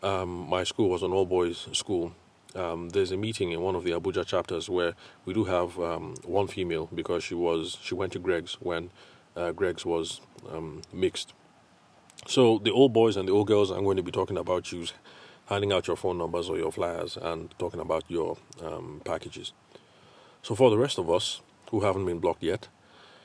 um, 0.02 0.48
my 0.48 0.64
school 0.64 0.88
was 0.88 1.02
an 1.02 1.12
all 1.12 1.26
boys 1.26 1.68
school, 1.72 2.12
um, 2.54 2.88
there's 2.90 3.12
a 3.12 3.16
meeting 3.16 3.52
in 3.52 3.60
one 3.60 3.74
of 3.74 3.84
the 3.84 3.90
Abuja 3.90 4.26
chapters 4.26 4.68
where 4.68 4.94
we 5.24 5.34
do 5.34 5.44
have 5.44 5.78
um, 5.78 6.14
one 6.24 6.48
female 6.48 6.88
because 6.94 7.22
she 7.22 7.34
was 7.34 7.78
she 7.82 7.94
went 7.94 8.12
to 8.12 8.18
Greg's 8.18 8.54
when 8.54 8.90
uh, 9.36 9.52
Greg's 9.52 9.84
was 9.84 10.20
um, 10.50 10.82
mixed. 10.92 11.34
So 12.26 12.58
the 12.58 12.72
old 12.72 12.92
boys 12.92 13.16
and 13.16 13.28
the 13.28 13.32
old 13.32 13.46
girls, 13.46 13.70
I'm 13.70 13.84
going 13.84 13.96
to 13.96 14.02
be 14.02 14.10
talking 14.10 14.36
about 14.36 14.72
you, 14.72 14.86
handing 15.48 15.72
out 15.72 15.86
your 15.86 15.96
phone 15.96 16.18
numbers 16.18 16.48
or 16.48 16.58
your 16.58 16.72
flyers, 16.72 17.16
and 17.16 17.52
talking 17.58 17.80
about 17.80 18.04
your 18.08 18.36
um, 18.62 19.00
packages. 19.04 19.52
So 20.42 20.54
for 20.54 20.70
the 20.70 20.78
rest 20.78 20.98
of 20.98 21.10
us 21.10 21.40
who 21.70 21.80
haven't 21.80 22.06
been 22.06 22.18
blocked 22.18 22.42
yet, 22.42 22.68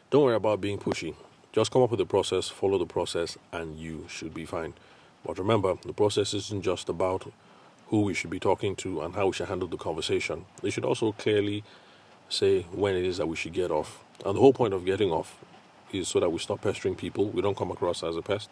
don't 0.10 0.24
worry 0.24 0.36
about 0.36 0.62
being 0.62 0.78
pushy. 0.78 1.16
Just 1.52 1.72
come 1.72 1.84
up 1.84 1.92
with 1.92 2.00
the 2.00 2.06
process, 2.06 2.50
follow 2.50 2.78
the 2.78 2.86
process, 2.86 3.38
and 3.52 3.78
you 3.78 4.06
should 4.10 4.34
be 4.34 4.46
fine. 4.46 4.74
But 5.26 5.38
remember, 5.38 5.76
the 5.86 5.94
process 5.94 6.34
isn't 6.34 6.64
just 6.64 6.90
about 6.90 7.32
who 7.88 8.02
we 8.02 8.14
should 8.14 8.30
be 8.30 8.40
talking 8.40 8.76
to 8.78 9.02
and 9.02 9.14
how 9.14 9.28
we 9.28 9.34
should 9.34 9.48
handle 9.48 9.68
the 9.68 9.78
conversation. 9.78 10.46
They 10.62 10.70
should 10.70 10.86
also 10.86 11.12
clearly 11.12 11.64
say 12.30 12.64
when 12.72 12.96
it 12.96 13.06
is 13.06 13.18
that 13.18 13.28
we 13.28 13.36
should 13.36 13.54
get 13.54 13.70
off. 13.70 14.04
And 14.26 14.36
the 14.36 14.40
whole 14.40 14.54
point 14.54 14.74
of 14.74 14.86
getting 14.86 15.12
off 15.12 15.38
is 15.92 16.08
so 16.08 16.20
that 16.20 16.32
we 16.32 16.40
stop 16.40 16.62
pestering 16.62 16.96
people, 16.96 17.30
we 17.30 17.42
don't 17.42 17.58
come 17.58 17.72
across 17.72 18.04
as 18.04 18.16
a 18.16 18.22
pest. 18.22 18.50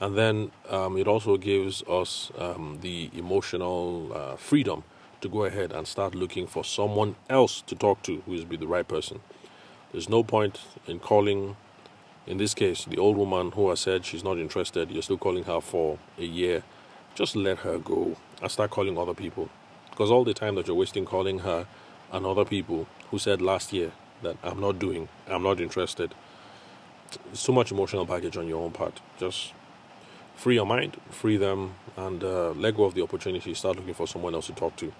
And 0.00 0.16
then 0.16 0.50
um, 0.68 0.98
it 0.98 1.08
also 1.08 1.36
gives 1.36 1.82
us 1.84 2.30
um, 2.38 2.78
the 2.82 3.10
emotional 3.14 4.12
uh, 4.14 4.36
freedom 4.36 4.84
to 5.22 5.28
go 5.28 5.44
ahead 5.44 5.72
and 5.72 5.86
start 5.86 6.14
looking 6.14 6.46
for 6.46 6.64
someone 6.64 7.16
else 7.30 7.62
to 7.62 7.74
talk 7.74 8.02
to 8.02 8.22
who 8.26 8.34
is 8.34 8.44
be 8.44 8.56
the 8.56 8.66
right 8.66 8.86
person. 8.86 9.20
There's 9.92 10.08
no 10.08 10.22
point 10.22 10.60
in 10.86 10.98
calling, 10.98 11.56
in 12.26 12.36
this 12.36 12.52
case, 12.52 12.84
the 12.84 12.98
old 12.98 13.16
woman 13.16 13.52
who 13.52 13.70
has 13.70 13.80
said 13.80 14.04
she's 14.04 14.22
not 14.22 14.36
interested, 14.36 14.90
you're 14.90 15.02
still 15.02 15.16
calling 15.16 15.44
her 15.44 15.60
for 15.60 15.98
a 16.18 16.24
year. 16.24 16.62
Just 17.14 17.34
let 17.34 17.58
her 17.58 17.78
go 17.78 18.16
and 18.42 18.50
start 18.50 18.70
calling 18.70 18.98
other 18.98 19.14
people. 19.14 19.48
Because 19.90 20.10
all 20.10 20.24
the 20.24 20.34
time 20.34 20.56
that 20.56 20.66
you're 20.66 20.76
wasting 20.76 21.06
calling 21.06 21.38
her 21.38 21.66
and 22.12 22.26
other 22.26 22.44
people 22.44 22.86
who 23.10 23.18
said 23.18 23.40
last 23.40 23.72
year 23.72 23.92
that 24.22 24.36
I'm 24.42 24.60
not 24.60 24.78
doing, 24.78 25.08
I'm 25.26 25.42
not 25.42 25.58
interested, 25.58 26.14
it's 27.32 27.48
much 27.48 27.72
emotional 27.72 28.04
baggage 28.04 28.36
on 28.36 28.46
your 28.46 28.62
own 28.62 28.72
part. 28.72 29.00
Just 29.18 29.54
free 30.36 30.54
your 30.54 30.66
mind, 30.66 30.96
free 31.10 31.36
them, 31.36 31.74
and 31.96 32.22
uh, 32.22 32.50
let 32.52 32.76
go 32.76 32.84
of 32.84 32.94
the 32.94 33.02
opportunity. 33.02 33.54
Start 33.54 33.76
looking 33.76 33.94
for 33.94 34.06
someone 34.06 34.34
else 34.34 34.46
to 34.46 34.52
talk 34.52 34.76
to. 34.76 34.92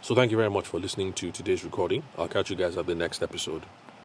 So, 0.00 0.14
thank 0.14 0.30
you 0.30 0.36
very 0.36 0.50
much 0.50 0.66
for 0.66 0.78
listening 0.78 1.12
to 1.14 1.30
today's 1.30 1.64
recording. 1.64 2.02
I'll 2.18 2.28
catch 2.28 2.50
you 2.50 2.56
guys 2.56 2.76
at 2.76 2.86
the 2.86 2.94
next 2.94 3.22
episode. 3.22 3.62